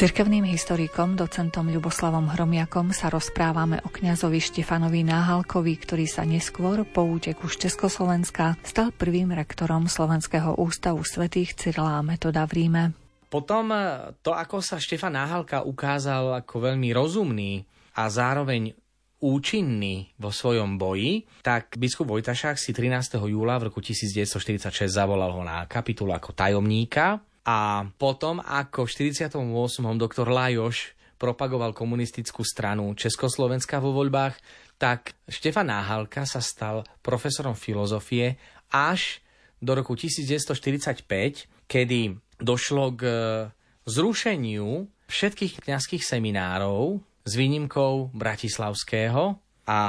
Cirkevným 0.00 0.48
historikom, 0.48 1.12
docentom 1.12 1.68
Ľuboslavom 1.68 2.32
Hromiakom 2.32 2.88
sa 2.88 3.12
rozprávame 3.12 3.84
o 3.84 3.92
kňazovi 3.92 4.40
Štefanovi 4.40 5.04
Náhalkovi, 5.04 5.76
ktorý 5.76 6.08
sa 6.08 6.24
neskôr 6.24 6.88
po 6.88 7.04
úteku 7.04 7.52
z 7.52 7.68
Československa 7.68 8.56
stal 8.64 8.96
prvým 8.96 9.28
rektorom 9.36 9.92
Slovenského 9.92 10.56
ústavu 10.56 11.04
svätých 11.04 11.52
Cyrila 11.52 12.00
a 12.00 12.06
Metoda 12.06 12.48
v 12.48 12.52
Ríme. 12.64 12.82
Potom 13.28 13.76
eh, 13.76 14.16
to, 14.24 14.32
ako 14.32 14.64
sa 14.64 14.80
Štefan 14.80 15.20
Náhalka 15.20 15.68
ukázal 15.68 16.32
ako 16.40 16.72
veľmi 16.72 16.96
rozumný 16.96 17.68
a 18.00 18.08
zároveň 18.08 18.72
účinný 19.20 20.16
vo 20.16 20.32
svojom 20.32 20.80
boji, 20.80 21.28
tak 21.44 21.76
biskup 21.76 22.08
Vojtašák 22.08 22.56
si 22.56 22.72
13. 22.72 23.20
júla 23.20 23.60
v 23.60 23.68
roku 23.68 23.84
1946 23.84 24.88
zavolal 24.88 25.28
ho 25.28 25.44
na 25.44 25.68
kapitulu 25.68 26.16
ako 26.16 26.32
tajomníka 26.32 27.20
a 27.44 27.88
potom, 27.96 28.38
ako 28.44 28.84
v 28.84 29.12
48. 29.12 29.36
doktor 29.96 30.28
Lajoš 30.28 30.92
propagoval 31.20 31.76
komunistickú 31.76 32.40
stranu 32.44 32.92
Československa 32.96 33.80
vo 33.80 33.92
voľbách, 33.92 34.36
tak 34.80 35.12
Štefan 35.28 35.68
Náhalka 35.68 36.24
sa 36.24 36.40
stal 36.40 36.88
profesorom 37.04 37.52
filozofie 37.52 38.40
až 38.72 39.20
do 39.60 39.76
roku 39.76 39.92
1945, 39.92 41.04
kedy 41.68 42.16
došlo 42.40 42.96
k 42.96 43.02
zrušeniu 43.84 44.88
všetkých 45.12 45.68
kňazských 45.68 46.00
seminárov 46.00 47.04
s 47.28 47.32
výnimkou 47.36 48.16
Bratislavského 48.16 49.36
a 49.68 49.80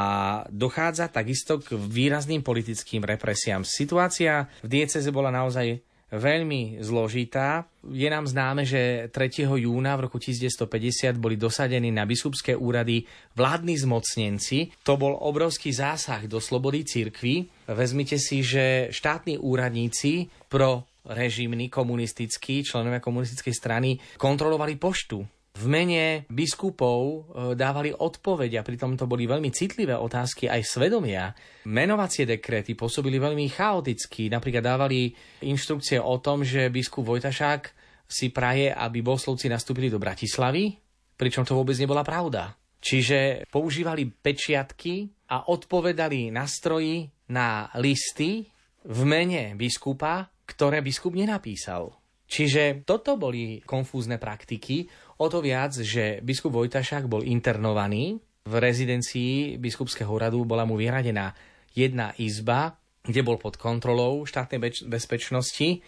dochádza 0.51 1.07
takisto 1.07 1.63
k 1.63 1.79
výrazným 1.79 2.43
politickým 2.43 3.07
represiám. 3.07 3.63
Situácia 3.63 4.51
v 4.61 4.67
dieceze 4.67 5.07
bola 5.09 5.31
naozaj 5.31 5.79
veľmi 6.11 6.83
zložitá. 6.83 7.65
Je 7.87 8.05
nám 8.11 8.27
známe, 8.27 8.67
že 8.67 9.07
3. 9.09 9.47
júna 9.47 9.95
v 9.95 10.11
roku 10.11 10.19
1950 10.19 11.15
boli 11.17 11.39
dosadení 11.39 11.89
na 11.89 12.03
biskupské 12.05 12.53
úrady 12.53 13.07
vládni 13.33 13.79
zmocnenci. 13.79 14.75
To 14.83 14.99
bol 14.99 15.15
obrovský 15.17 15.71
zásah 15.71 16.27
do 16.27 16.43
slobody 16.43 16.83
cirkvy. 16.83 17.47
Vezmite 17.71 18.19
si, 18.19 18.43
že 18.43 18.91
štátni 18.91 19.39
úradníci 19.39 20.27
pro 20.51 20.83
režimní 21.07 21.71
komunistickí, 21.73 22.61
členovia 22.61 23.01
komunistickej 23.01 23.53
strany, 23.57 23.97
kontrolovali 24.21 24.77
poštu 24.77 25.40
v 25.51 25.65
mene 25.67 26.23
biskupov 26.31 27.01
e, 27.03 27.19
dávali 27.59 27.91
odpovede 27.91 28.55
a 28.55 28.63
pritom 28.63 28.95
to 28.95 29.03
boli 29.03 29.27
veľmi 29.27 29.51
citlivé 29.51 29.93
otázky 29.93 30.47
aj 30.47 30.63
svedomia. 30.63 31.35
Menovacie 31.67 32.23
dekréty 32.23 32.73
pôsobili 32.73 33.19
veľmi 33.19 33.51
chaoticky, 33.51 34.31
napríklad 34.31 34.63
dávali 34.63 35.11
inštrukcie 35.43 35.99
o 35.99 36.15
tom, 36.23 36.47
že 36.47 36.71
biskup 36.71 37.03
Vojtašák 37.03 37.61
si 38.07 38.31
praje, 38.31 38.71
aby 38.71 39.03
bohoslovci 39.03 39.51
nastúpili 39.51 39.91
do 39.91 39.99
Bratislavy, 39.99 40.75
pričom 41.19 41.43
to 41.43 41.55
vôbec 41.55 41.75
nebola 41.75 42.03
pravda. 42.03 42.55
Čiže 42.81 43.45
používali 43.53 44.09
pečiatky 44.09 45.05
a 45.29 45.47
odpovedali 45.53 46.33
na 46.33 46.49
stroji 46.49 47.05
na 47.29 47.69
listy 47.77 48.49
v 48.81 48.99
mene 49.05 49.53
biskupa, 49.53 50.33
ktoré 50.49 50.81
biskup 50.81 51.13
nenapísal. 51.13 52.00
Čiže 52.31 52.87
toto 52.87 53.19
boli 53.19 53.59
konfúzne 53.67 54.15
praktiky, 54.15 54.87
O 55.21 55.29
to 55.29 55.37
viac, 55.37 55.77
že 55.77 56.17
biskup 56.25 56.57
Vojtašák 56.57 57.05
bol 57.05 57.21
internovaný 57.21 58.17
v 58.41 58.53
rezidencii 58.57 59.61
biskupského 59.61 60.09
úradu, 60.09 60.49
bola 60.49 60.65
mu 60.65 60.73
vyhradená 60.73 61.37
jedna 61.77 62.09
izba, 62.17 62.73
kde 63.05 63.21
bol 63.21 63.37
pod 63.37 63.61
kontrolou 63.61 64.25
štátnej 64.25 64.57
bezpečnosti. 64.89 65.85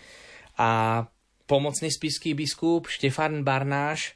A 0.61 1.01
pomocný 1.49 1.89
spiský 1.89 2.37
biskup 2.37 2.93
Štefan 2.93 3.41
Barnáš 3.41 4.13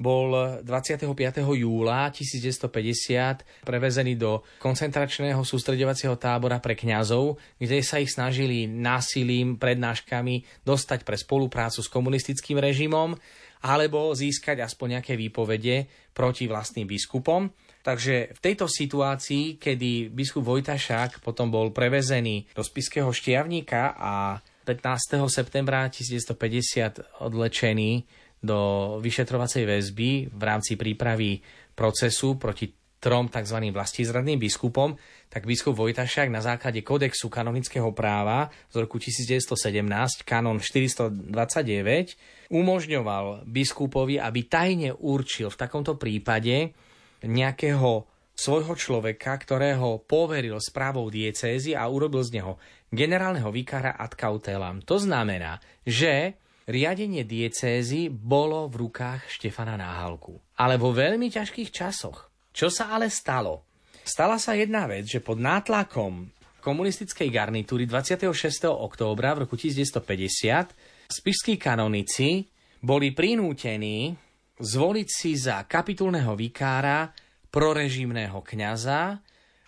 bol 0.00 0.58
25. 0.64 1.04
júla 1.44 2.08
1950 2.08 3.68
prevezený 3.68 4.16
do 4.16 4.40
koncentračného 4.56 5.44
sústredovacieho 5.44 6.16
tábora 6.16 6.56
pre 6.56 6.72
kňazov, 6.72 7.36
kde 7.60 7.84
sa 7.84 8.00
ich 8.00 8.08
snažili 8.08 8.64
násilím, 8.64 9.60
prednáškami 9.60 10.64
dostať 10.64 11.04
pre 11.04 11.20
spoluprácu 11.20 11.84
s 11.84 11.92
komunistickým 11.92 12.56
režimom 12.56 13.12
alebo 13.60 14.16
získať 14.16 14.64
aspoň 14.64 14.98
nejaké 14.98 15.20
výpovede 15.20 15.84
proti 16.16 16.48
vlastným 16.48 16.88
biskupom. 16.88 17.52
Takže 17.84 18.36
v 18.36 18.40
tejto 18.40 18.68
situácii, 18.68 19.60
kedy 19.60 20.12
biskup 20.12 20.44
Vojtašák 20.44 21.20
potom 21.20 21.52
bol 21.52 21.72
prevezený 21.72 22.48
do 22.56 22.64
spiského 22.64 23.12
štiavníka 23.12 23.96
a 23.96 24.40
15. 24.64 25.24
septembra 25.32 25.88
1950 25.88 27.24
odlečený 27.24 28.04
do 28.40 28.96
vyšetrovacej 29.04 29.68
väzby 29.68 30.32
v 30.32 30.42
rámci 30.42 30.80
prípravy 30.80 31.44
procesu 31.76 32.40
proti 32.40 32.72
trom 33.00 33.32
tzv. 33.32 33.56
vlastizradným 33.72 34.36
biskupom, 34.36 34.92
tak 35.32 35.48
biskup 35.48 35.72
Vojtašák 35.72 36.28
na 36.28 36.44
základe 36.44 36.84
kodexu 36.84 37.32
kanonického 37.32 37.96
práva 37.96 38.52
z 38.68 38.84
roku 38.84 39.00
1917, 39.00 40.20
kanon 40.28 40.60
429, 40.60 42.52
umožňoval 42.52 43.48
biskupovi, 43.48 44.20
aby 44.20 44.40
tajne 44.44 44.92
určil 44.92 45.48
v 45.48 45.56
takomto 45.56 45.96
prípade 45.96 46.76
nejakého 47.24 48.04
svojho 48.36 48.72
človeka, 48.76 49.36
ktorého 49.36 50.00
poveril 50.04 50.56
správou 50.60 51.08
diecézy 51.12 51.76
a 51.76 51.88
urobil 51.88 52.24
z 52.24 52.40
neho 52.40 52.56
generálneho 52.88 53.52
vikára 53.52 53.96
ad 53.96 54.16
cautelam. 54.16 54.80
To 54.84 54.96
znamená, 54.96 55.60
že 55.84 56.39
riadenie 56.70 57.26
diecézy 57.26 58.06
bolo 58.08 58.70
v 58.70 58.86
rukách 58.86 59.26
Štefana 59.26 59.74
Náhalku. 59.74 60.38
Ale 60.56 60.78
vo 60.78 60.94
veľmi 60.94 61.26
ťažkých 61.26 61.74
časoch. 61.74 62.30
Čo 62.54 62.70
sa 62.70 62.94
ale 62.94 63.10
stalo? 63.10 63.66
Stala 64.06 64.38
sa 64.38 64.54
jedna 64.54 64.86
vec, 64.86 65.10
že 65.10 65.20
pod 65.20 65.42
nátlakom 65.42 66.30
komunistickej 66.62 67.28
garnitúry 67.28 67.84
26. 67.84 68.30
októbra 68.70 69.34
v 69.34 69.44
roku 69.44 69.58
1950 69.58 71.10
spišskí 71.10 71.58
kanonici 71.58 72.46
boli 72.80 73.12
prinútení 73.12 74.14
zvoliť 74.60 75.08
si 75.08 75.36
za 75.36 75.64
kapitulného 75.64 76.32
vikára 76.36 77.10
prorežimného 77.50 78.38
kňaza 78.44 79.18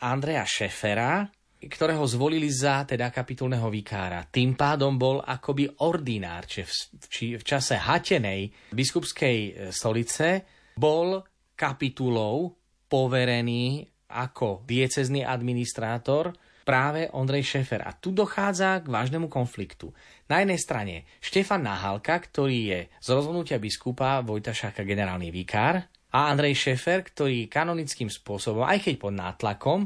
Andreja 0.02 0.44
Šefera, 0.46 1.26
ktorého 1.68 2.02
zvolili 2.06 2.50
za 2.50 2.82
teda 2.82 3.10
kapitulného 3.14 3.66
vikára. 3.70 4.26
Tým 4.26 4.58
pádom 4.58 4.98
bol 4.98 5.22
akoby 5.22 5.82
ordinár, 5.82 6.46
či 6.46 6.66
v, 6.66 6.70
či 7.06 7.24
v 7.38 7.42
čase 7.42 7.78
hatenej 7.78 8.72
biskupskej 8.74 9.36
e, 9.38 9.50
stolice 9.70 10.46
bol 10.74 11.22
kapitulou 11.54 12.54
poverený 12.88 13.86
ako 14.12 14.66
diecezný 14.66 15.24
administrátor 15.24 16.34
práve 16.62 17.10
Ondrej 17.10 17.58
Šefer. 17.58 17.82
A 17.82 17.96
tu 17.96 18.14
dochádza 18.14 18.78
k 18.82 18.86
vážnemu 18.86 19.26
konfliktu. 19.26 19.90
Na 20.30 20.38
jednej 20.42 20.60
strane 20.60 20.94
Štefan 21.18 21.66
Nahalka, 21.66 22.14
ktorý 22.22 22.58
je 22.70 22.80
z 23.02 23.08
rozhodnutia 23.10 23.58
biskupa 23.58 24.22
Vojtašáka 24.22 24.86
generálny 24.86 25.34
vikár, 25.34 25.82
a 26.12 26.28
Andrej 26.28 26.60
Šefer, 26.60 27.08
ktorý 27.08 27.48
kanonickým 27.48 28.12
spôsobom, 28.12 28.68
aj 28.68 28.84
keď 28.84 28.94
pod 29.00 29.14
nátlakom, 29.16 29.80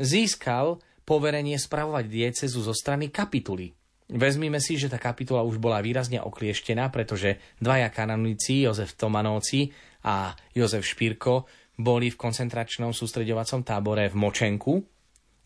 získal 0.00 0.80
poverenie 1.06 1.54
spravovať 1.54 2.04
diecezu 2.10 2.60
zo 2.66 2.74
strany 2.74 3.14
kapituly. 3.14 3.70
Vezmime 4.06 4.58
si, 4.62 4.78
že 4.78 4.90
tá 4.90 4.98
kapitula 4.98 5.42
už 5.42 5.58
bola 5.58 5.82
výrazne 5.82 6.22
oklieštená, 6.22 6.90
pretože 6.94 7.38
dvaja 7.58 7.90
kanonici, 7.90 8.62
Jozef 8.62 8.94
Tomanovci 8.98 9.70
a 10.06 10.34
Jozef 10.54 10.86
Špírko, 10.86 11.46
boli 11.78 12.10
v 12.10 12.18
koncentračnom 12.18 12.94
sústredovacom 12.94 13.66
tábore 13.66 14.06
v 14.10 14.16
Močenku, 14.18 14.74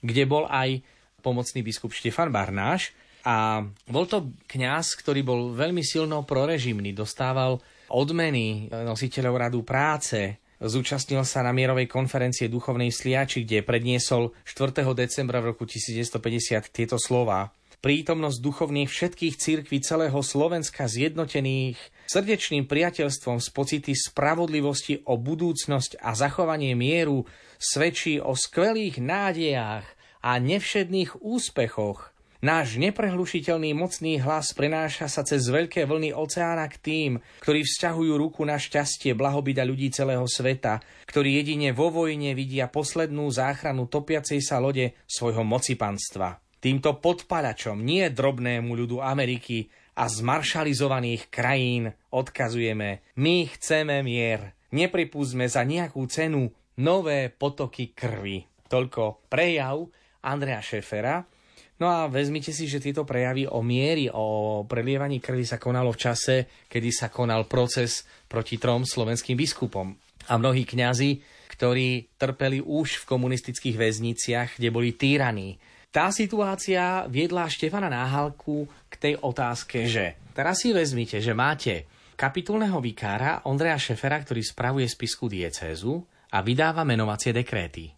kde 0.01 0.25
bol 0.29 0.45
aj 0.49 0.81
pomocný 1.21 1.61
biskup 1.65 1.93
Štefan 1.93 2.33
Barnáš. 2.33 2.93
A 3.25 3.61
bol 3.85 4.09
to 4.09 4.33
kňaz, 4.49 4.97
ktorý 4.97 5.21
bol 5.21 5.41
veľmi 5.53 5.85
silno 5.85 6.25
prorežimný, 6.25 6.97
dostával 6.97 7.61
odmeny 7.93 8.73
nositeľov 8.73 9.35
radu 9.37 9.61
práce, 9.61 10.41
Zúčastnil 10.61 11.25
sa 11.25 11.41
na 11.41 11.57
mierovej 11.57 11.89
konferencie 11.89 12.45
duchovnej 12.53 12.93
sliači, 12.93 13.49
kde 13.49 13.65
predniesol 13.65 14.37
4. 14.45 14.85
decembra 14.93 15.41
v 15.41 15.57
roku 15.57 15.65
1950 15.65 16.69
tieto 16.69 17.01
slova. 17.01 17.57
Prítomnosť 17.81 18.45
duchovných 18.45 18.93
všetkých 18.93 19.41
církví 19.41 19.81
celého 19.81 20.21
Slovenska 20.21 20.85
zjednotených 20.85 21.81
srdečným 22.13 22.69
priateľstvom 22.69 23.41
z 23.41 23.49
pocity 23.57 23.93
spravodlivosti 23.97 25.01
o 25.09 25.17
budúcnosť 25.17 25.97
a 25.97 26.13
zachovanie 26.13 26.77
mieru 26.77 27.25
svedčí 27.57 28.21
o 28.21 28.37
skvelých 28.37 29.01
nádejách 29.01 29.89
a 30.21 30.37
nevšedných 30.37 31.25
úspechoch, 31.25 32.13
Náš 32.41 32.81
neprehlušiteľný 32.81 33.77
mocný 33.77 34.17
hlas 34.17 34.57
prenáša 34.57 35.13
sa 35.13 35.21
cez 35.21 35.45
veľké 35.53 35.85
vlny 35.85 36.17
oceána 36.17 36.73
k 36.73 36.77
tým, 36.81 37.11
ktorí 37.45 37.69
vzťahujú 37.69 38.17
ruku 38.17 38.49
na 38.49 38.57
šťastie 38.57 39.13
blahobyda 39.13 39.61
ľudí 39.61 39.93
celého 39.93 40.25
sveta, 40.25 40.81
ktorí 41.05 41.37
jedine 41.37 41.77
vo 41.77 41.93
vojne 41.93 42.33
vidia 42.33 42.73
poslednú 42.73 43.29
záchranu 43.29 43.93
topiacej 43.93 44.41
sa 44.41 44.57
lode 44.57 44.97
svojho 45.05 45.45
mocipanstva. 45.45 46.41
Týmto 46.65 46.97
podpalačom, 46.97 47.77
nie 47.77 48.09
drobnému 48.09 48.73
ľudu 48.73 49.05
Ameriky 49.05 49.69
a 50.01 50.09
zmaršalizovaných 50.09 51.29
krajín 51.29 51.93
odkazujeme, 52.09 53.05
my 53.21 53.37
chceme 53.53 54.01
mier. 54.01 54.57
Nepripúzme 54.73 55.45
za 55.45 55.61
nejakú 55.61 56.09
cenu 56.09 56.49
nové 56.81 57.29
potoky 57.29 57.93
krvi. 57.93 58.49
Toľko 58.65 59.29
prejav 59.29 59.93
Andrea 60.25 60.65
Šefera, 60.65 61.21
No 61.81 61.89
a 61.89 62.13
vezmite 62.13 62.53
si, 62.53 62.69
že 62.69 62.77
tieto 62.77 63.09
prejavy 63.09 63.49
o 63.49 63.65
miery, 63.65 64.13
o 64.13 64.61
prelievaní 64.69 65.17
krvi 65.17 65.49
sa 65.49 65.57
konalo 65.57 65.97
v 65.97 66.01
čase, 66.05 66.35
kedy 66.69 66.93
sa 66.93 67.09
konal 67.09 67.49
proces 67.49 68.05
proti 68.29 68.61
trom 68.61 68.85
slovenským 68.85 69.33
biskupom. 69.33 69.97
A 70.29 70.37
mnohí 70.37 70.69
kňazi, 70.69 71.25
ktorí 71.57 72.21
trpeli 72.21 72.61
už 72.61 73.05
v 73.05 73.09
komunistických 73.09 73.81
väzniciach, 73.81 74.61
kde 74.61 74.69
boli 74.69 74.93
týraní. 74.93 75.57
Tá 75.89 76.13
situácia 76.13 77.09
viedla 77.09 77.49
Štefana 77.49 77.89
Náhalku 77.89 78.69
k 78.87 78.95
tej 78.95 79.15
otázke, 79.19 79.89
že 79.89 80.21
teraz 80.37 80.63
si 80.63 80.77
vezmite, 80.77 81.19
že 81.19 81.33
máte 81.33 81.89
kapitulného 82.15 82.79
vikára 82.79 83.43
Ondreja 83.49 83.81
Šefera, 83.81 84.21
ktorý 84.21 84.45
spravuje 84.45 84.87
spisku 84.87 85.27
diecézu 85.27 85.99
a 86.31 86.45
vydáva 86.45 86.85
menovacie 86.85 87.33
dekréty. 87.33 87.91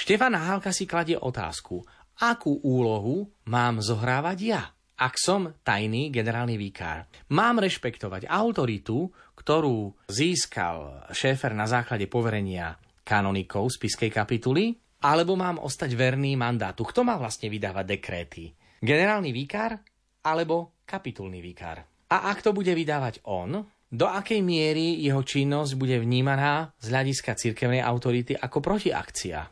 Štefan 0.00 0.32
Náhalka 0.32 0.72
si 0.72 0.88
kladie 0.88 1.18
otázku, 1.18 1.84
akú 2.20 2.60
úlohu 2.60 3.32
mám 3.48 3.80
zohrávať 3.80 4.38
ja, 4.44 4.62
ak 5.00 5.16
som 5.16 5.56
tajný 5.64 6.12
generálny 6.12 6.60
výkár. 6.60 7.08
Mám 7.32 7.64
rešpektovať 7.64 8.28
autoritu, 8.28 9.08
ktorú 9.32 9.96
získal 10.12 11.08
šéfer 11.08 11.56
na 11.56 11.64
základe 11.64 12.04
poverenia 12.04 12.76
kanonikov 13.00 13.72
z 13.72 13.80
Piskej 13.80 14.12
kapituly, 14.12 14.76
alebo 15.00 15.32
mám 15.32 15.56
ostať 15.56 15.96
verný 15.96 16.36
mandátu. 16.36 16.84
Kto 16.84 17.00
má 17.00 17.16
vlastne 17.16 17.48
vydávať 17.48 17.84
dekréty? 17.88 18.52
Generálny 18.84 19.32
výkár 19.32 19.80
alebo 20.20 20.84
kapitulný 20.84 21.40
výkár? 21.40 21.80
A 22.12 22.28
ak 22.28 22.44
to 22.44 22.52
bude 22.52 22.68
vydávať 22.68 23.24
on, 23.24 23.64
do 23.90 24.06
akej 24.06 24.44
miery 24.44 25.00
jeho 25.00 25.24
činnosť 25.24 25.72
bude 25.80 25.96
vnímaná 25.96 26.76
z 26.76 26.92
hľadiska 26.92 27.32
cirkevnej 27.34 27.80
autority 27.80 28.36
ako 28.36 28.60
protiakcia? 28.60 29.48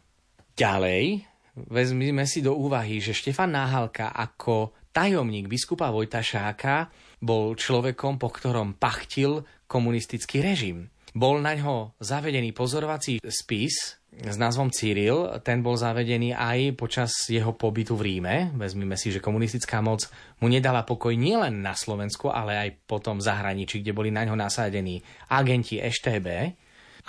Ďalej, 0.53 1.25
vezmime 1.67 2.23
si 2.29 2.39
do 2.39 2.55
úvahy, 2.55 3.03
že 3.03 3.17
Štefan 3.17 3.51
Náhalka 3.51 4.15
ako 4.15 4.77
tajomník 4.95 5.51
biskupa 5.51 5.91
Vojtašáka 5.91 6.91
bol 7.19 7.59
človekom, 7.59 8.23
po 8.23 8.31
ktorom 8.31 8.79
pachtil 8.79 9.43
komunistický 9.67 10.39
režim. 10.39 10.91
Bol 11.19 11.43
na 11.43 11.59
ňo 11.59 11.99
zavedený 11.99 12.55
pozorovací 12.55 13.19
spis 13.27 13.99
s 14.09 14.37
názvom 14.39 14.71
Cyril. 14.71 15.41
Ten 15.43 15.61
bol 15.63 15.75
zavedený 15.75 16.35
aj 16.35 16.79
počas 16.79 17.11
jeho 17.27 17.55
pobytu 17.59 17.99
v 17.99 18.07
Ríme. 18.07 18.55
Vezmime 18.55 18.95
si, 18.95 19.11
že 19.11 19.23
komunistická 19.23 19.83
moc 19.83 20.07
mu 20.39 20.47
nedala 20.47 20.87
pokoj 20.87 21.15
nielen 21.15 21.59
na 21.59 21.75
Slovensku, 21.75 22.31
ale 22.31 22.55
aj 22.59 22.71
potom 22.87 23.19
v 23.19 23.27
zahraničí, 23.27 23.83
kde 23.83 23.97
boli 23.97 24.11
na 24.15 24.23
ňo 24.27 24.39
nasadení 24.39 25.03
agenti 25.33 25.83
EŠTB, 25.83 26.27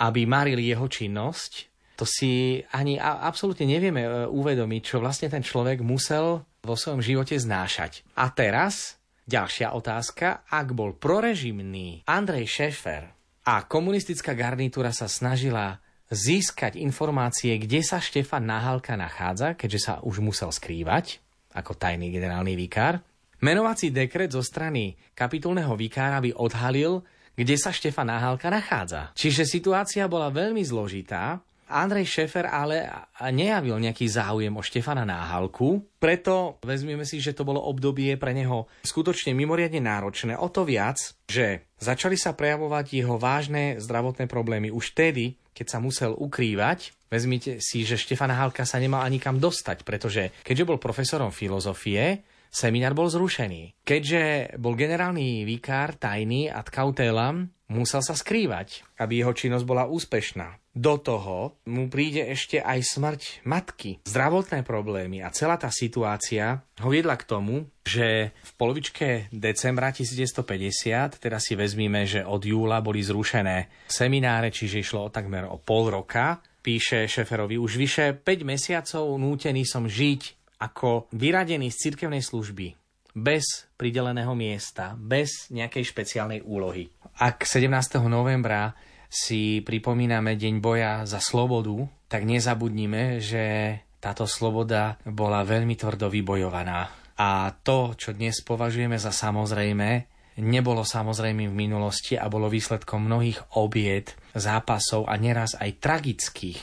aby 0.00 0.20
marili 0.26 0.70
jeho 0.70 0.90
činnosť 0.90 1.69
to 2.00 2.08
si 2.08 2.64
ani 2.72 2.96
absolútne 2.96 3.68
nevieme 3.68 4.00
e, 4.00 4.10
uvedomiť, 4.24 4.80
čo 4.80 5.04
vlastne 5.04 5.28
ten 5.28 5.44
človek 5.44 5.84
musel 5.84 6.48
vo 6.64 6.72
svojom 6.72 7.04
živote 7.04 7.36
znášať. 7.36 8.08
A 8.16 8.32
teraz 8.32 8.96
ďalšia 9.28 9.76
otázka. 9.76 10.48
Ak 10.48 10.72
bol 10.72 10.96
prorežimný 10.96 12.08
Andrej 12.08 12.48
Šefer 12.48 13.12
a 13.44 13.68
komunistická 13.68 14.32
garnitúra 14.32 14.96
sa 14.96 15.12
snažila 15.12 15.76
získať 16.08 16.80
informácie, 16.80 17.60
kde 17.60 17.84
sa 17.84 18.00
Štefan 18.00 18.48
Náhalka 18.48 18.96
nachádza, 18.96 19.52
keďže 19.54 19.80
sa 19.84 19.94
už 20.00 20.24
musel 20.24 20.48
skrývať 20.48 21.20
ako 21.52 21.76
tajný 21.76 22.08
generálny 22.08 22.56
vikár, 22.56 23.04
menovací 23.44 23.92
dekret 23.92 24.32
zo 24.32 24.40
strany 24.40 24.96
kapitulného 25.12 25.76
vikára 25.76 26.16
by 26.24 26.32
odhalil, 26.32 27.04
kde 27.36 27.60
sa 27.60 27.70
Štefan 27.76 28.08
Náhalka 28.08 28.48
nachádza. 28.48 29.12
Čiže 29.12 29.44
situácia 29.44 30.08
bola 30.08 30.32
veľmi 30.32 30.64
zložitá 30.64 31.44
Andrej 31.70 32.10
Šefer 32.10 32.50
ale 32.50 32.90
nejavil 33.30 33.78
nejaký 33.78 34.10
záujem 34.10 34.50
o 34.50 34.60
Štefana 34.60 35.06
Náhalku, 35.06 35.86
preto 36.02 36.58
vezmeme 36.66 37.06
si, 37.06 37.22
že 37.22 37.32
to 37.32 37.46
bolo 37.46 37.62
obdobie 37.62 38.18
pre 38.18 38.34
neho 38.34 38.66
skutočne 38.82 39.30
mimoriadne 39.32 39.78
náročné. 39.78 40.34
O 40.34 40.50
to 40.50 40.66
viac, 40.66 40.98
že 41.30 41.70
začali 41.78 42.18
sa 42.18 42.34
prejavovať 42.34 42.86
jeho 42.90 43.16
vážne 43.16 43.78
zdravotné 43.78 44.26
problémy 44.26 44.74
už 44.74 44.92
vtedy, 44.92 45.38
keď 45.54 45.66
sa 45.70 45.78
musel 45.78 46.12
ukrývať. 46.18 46.92
Vezmite 47.06 47.62
si, 47.62 47.86
že 47.86 47.98
Štefan 47.98 48.30
Náhalka 48.34 48.66
sa 48.66 48.82
nemal 48.82 49.06
ani 49.06 49.22
kam 49.22 49.38
dostať, 49.38 49.86
pretože 49.86 50.34
keďže 50.42 50.66
bol 50.66 50.82
profesorom 50.82 51.34
filozofie, 51.34 52.22
seminár 52.50 52.98
bol 52.98 53.06
zrušený. 53.06 53.86
Keďže 53.86 54.54
bol 54.58 54.74
generálny 54.74 55.46
vikár 55.46 55.94
tajný 55.94 56.50
ad 56.50 56.70
cautelam, 56.70 57.50
musel 57.70 58.02
sa 58.02 58.18
skrývať, 58.18 58.82
aby 58.98 59.22
jeho 59.22 59.30
činnosť 59.30 59.64
bola 59.64 59.86
úspešná. 59.86 60.58
Do 60.70 60.98
toho 60.98 61.58
mu 61.66 61.90
príde 61.90 62.26
ešte 62.30 62.62
aj 62.62 62.78
smrť 62.82 63.22
matky. 63.46 64.02
Zdravotné 64.06 64.62
problémy 64.62 65.22
a 65.22 65.34
celá 65.34 65.58
tá 65.58 65.70
situácia 65.70 66.62
ho 66.82 66.88
viedla 66.90 67.18
k 67.18 67.26
tomu, 67.26 67.66
že 67.82 68.30
v 68.34 68.52
polovičke 68.54 69.30
decembra 69.34 69.90
1950, 69.90 71.18
teda 71.18 71.38
si 71.42 71.58
vezmíme, 71.58 72.06
že 72.06 72.22
od 72.22 72.42
júla 72.42 72.78
boli 72.82 73.02
zrušené 73.02 73.86
semináre, 73.90 74.54
čiže 74.54 74.82
išlo 74.82 75.10
o 75.10 75.14
takmer 75.14 75.46
o 75.46 75.58
pol 75.58 75.90
roka, 75.90 76.38
píše 76.62 77.10
Šeferovi, 77.10 77.58
už 77.58 77.80
vyše 77.80 78.14
5 78.14 78.46
mesiacov 78.46 79.04
nútený 79.18 79.66
som 79.66 79.90
žiť 79.90 80.38
ako 80.60 81.08
vyradený 81.16 81.72
z 81.72 81.88
cirkevnej 81.88 82.20
služby 82.20 82.79
bez 83.14 83.70
prideleného 83.74 84.32
miesta, 84.38 84.94
bez 84.94 85.50
nejakej 85.50 85.84
špeciálnej 85.84 86.40
úlohy. 86.44 86.90
Ak 87.18 87.44
17. 87.44 88.00
novembra 88.06 88.72
si 89.10 89.60
pripomíname 89.66 90.38
Deň 90.38 90.54
boja 90.62 90.92
za 91.02 91.18
slobodu, 91.18 91.90
tak 92.06 92.22
nezabudnime, 92.26 93.18
že 93.18 93.76
táto 93.98 94.24
sloboda 94.24 94.96
bola 95.04 95.42
veľmi 95.42 95.74
tvrdo 95.74 96.08
vybojovaná. 96.08 96.88
A 97.20 97.52
to, 97.60 97.92
čo 98.00 98.16
dnes 98.16 98.40
považujeme 98.40 98.96
za 98.96 99.12
samozrejme, 99.12 100.08
nebolo 100.40 100.86
samozrejmým 100.86 101.52
v 101.52 101.60
minulosti 101.68 102.16
a 102.16 102.30
bolo 102.32 102.48
výsledkom 102.48 103.04
mnohých 103.04 103.60
obiet, 103.60 104.16
zápasov 104.32 105.04
a 105.04 105.20
neraz 105.20 105.58
aj 105.58 105.82
tragických 105.82 106.58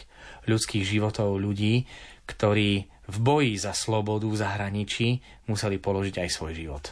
ľudských 0.49 0.83
životov 0.87 1.37
ľudí, 1.37 1.85
ktorí 2.25 2.96
v 3.07 3.17
boji 3.23 3.53
za 3.55 3.71
slobodu 3.71 4.27
v 4.27 4.39
zahraničí 4.39 5.07
museli 5.47 5.79
položiť 5.79 6.15
aj 6.23 6.29
svoj 6.29 6.53
život. 6.53 6.85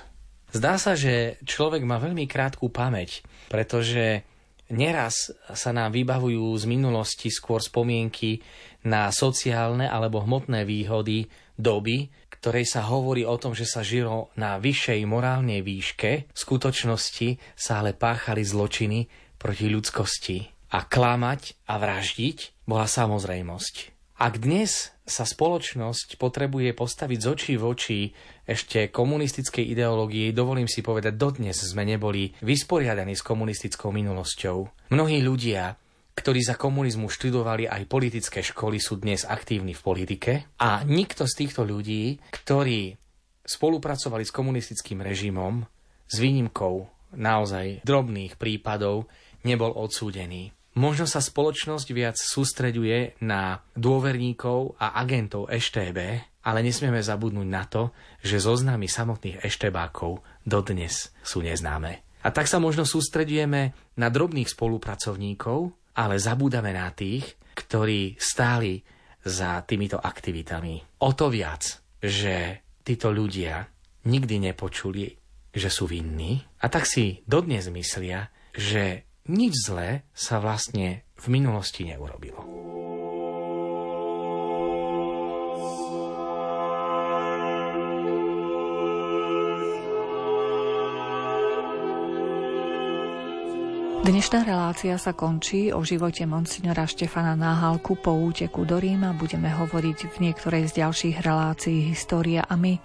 Zdá 0.55 0.79
sa, 0.79 0.95
že 0.95 1.35
človek 1.43 1.83
má 1.83 1.99
veľmi 1.99 2.23
krátku 2.31 2.71
pamäť, 2.71 3.27
pretože 3.51 4.23
neraz 4.71 5.35
sa 5.51 5.75
nám 5.75 5.91
vybavujú 5.91 6.55
z 6.55 6.65
minulosti 6.71 7.27
skôr 7.27 7.59
spomienky 7.59 8.39
na 8.87 9.11
sociálne 9.11 9.85
alebo 9.91 10.23
hmotné 10.23 10.63
výhody 10.63 11.27
doby, 11.59 12.07
ktorej 12.31 12.65
sa 12.69 12.87
hovorí 12.87 13.27
o 13.27 13.35
tom, 13.35 13.51
že 13.51 13.67
sa 13.67 13.83
žilo 13.83 14.31
na 14.39 14.55
vyššej 14.61 15.01
morálnej 15.03 15.59
výške, 15.59 16.11
v 16.31 16.37
skutočnosti 16.37 17.57
sa 17.57 17.83
ale 17.83 17.91
páchali 17.91 18.45
zločiny 18.45 19.11
proti 19.35 19.67
ľudskosti. 19.67 20.37
A 20.71 20.87
klamať 20.87 21.67
a 21.67 21.79
vraždiť 21.79 22.67
bola 22.67 22.87
samozrejmosť. 22.87 23.75
Ak 24.19 24.39
dnes 24.39 24.94
sa 25.05 25.21
spoločnosť 25.21 26.17
potrebuje 26.17 26.73
postaviť 26.73 27.19
z 27.21 27.27
očí 27.29 27.53
v 27.61 27.63
oči 27.69 27.99
ešte 28.41 28.89
komunistickej 28.89 29.61
ideológii, 29.77 30.33
dovolím 30.33 30.65
si 30.65 30.81
povedať, 30.81 31.13
dodnes 31.13 31.53
sme 31.53 31.85
neboli 31.85 32.33
vysporiadaní 32.41 33.13
s 33.13 33.21
komunistickou 33.21 33.93
minulosťou. 33.93 34.89
Mnohí 34.89 35.21
ľudia, 35.21 35.77
ktorí 36.17 36.41
za 36.41 36.57
komunizmu 36.57 37.05
študovali 37.05 37.69
aj 37.69 37.85
politické 37.85 38.41
školy, 38.41 38.81
sú 38.81 38.97
dnes 38.97 39.29
aktívni 39.29 39.77
v 39.77 39.85
politike 39.85 40.31
a 40.57 40.81
nikto 40.81 41.29
z 41.29 41.33
týchto 41.45 41.61
ľudí, 41.61 42.17
ktorí 42.33 42.97
spolupracovali 43.45 44.25
s 44.25 44.33
komunistickým 44.33 45.05
režimom, 45.05 45.69
s 46.09 46.15
výnimkou 46.17 46.89
naozaj 47.13 47.85
drobných 47.85 48.41
prípadov, 48.41 49.05
nebol 49.45 49.69
odsúdený. 49.69 50.49
Možno 50.75 51.07
sa 51.07 51.23
spoločnosť 51.23 51.87
viac 51.95 52.19
sústreďuje 52.19 53.23
na 53.23 53.63
dôverníkov 53.79 54.75
a 54.75 54.99
agentov 54.99 55.47
EŠTB, 55.47 55.99
ale 56.43 56.59
nesmieme 56.59 56.99
zabudnúť 56.99 57.47
na 57.47 57.63
to, 57.63 57.95
že 58.19 58.43
zoznamy 58.43 58.91
samotných 58.91 59.39
eštebákov 59.39 60.19
dodnes 60.43 61.15
sú 61.23 61.39
neznáme. 61.39 62.03
A 62.21 62.29
tak 62.35 62.51
sa 62.51 62.59
možno 62.59 62.83
sústredujeme 62.83 63.71
na 63.95 64.07
drobných 64.11 64.51
spolupracovníkov, 64.51 65.71
ale 65.95 66.19
zabúdame 66.19 66.75
na 66.75 66.91
tých, 66.91 67.39
ktorí 67.55 68.19
stáli 68.19 68.83
za 69.23 69.63
týmito 69.63 69.95
aktivitami. 69.95 70.99
O 71.07 71.15
to 71.15 71.31
viac, 71.31 71.81
že 72.03 72.67
títo 72.83 73.15
ľudia 73.15 73.63
nikdy 74.11 74.51
nepočuli, 74.51 75.07
že 75.55 75.69
sú 75.71 75.87
vinní 75.87 76.43
a 76.59 76.67
tak 76.67 76.83
si 76.83 77.23
dodnes 77.23 77.71
myslia, 77.71 78.27
že 78.51 79.07
nič 79.25 79.53
zlé 79.69 80.05
sa 80.13 80.37
vlastne 80.37 81.05
v 81.17 81.25
minulosti 81.33 81.85
neurobilo. 81.85 82.65
Dnešná 94.05 94.45
relácia 94.45 95.01
sa 95.01 95.17
končí. 95.17 95.73
O 95.73 95.81
živote 95.81 96.29
monsignora 96.29 96.85
Štefana 96.85 97.33
Náhalku 97.33 97.97
po 97.97 98.13
úteku 98.13 98.61
do 98.61 98.77
Ríma 98.77 99.17
budeme 99.17 99.49
hovoriť 99.49 100.13
v 100.13 100.29
niektorej 100.29 100.69
z 100.69 100.85
ďalších 100.85 101.25
relácií 101.25 101.89
História 101.89 102.45
a 102.45 102.53
my. 102.53 102.77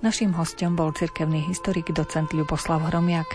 Naším 0.00 0.32
hostom 0.32 0.72
bol 0.72 0.96
cirkevný 0.96 1.44
historik 1.44 1.92
docent 1.92 2.32
Ľuboslav 2.32 2.88
Hromiak. 2.88 3.28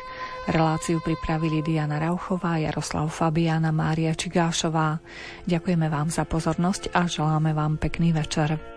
Reláciu 0.48 1.04
pripravili 1.04 1.60
Diana 1.60 2.00
Rauchová, 2.00 2.56
Jaroslav 2.56 3.12
Fabiana, 3.12 3.76
Mária 3.76 4.16
Čigášová. 4.16 5.04
Ďakujeme 5.44 5.92
vám 5.92 6.08
za 6.08 6.24
pozornosť 6.24 6.96
a 6.96 7.04
želáme 7.04 7.52
vám 7.52 7.76
pekný 7.76 8.16
večer. 8.16 8.77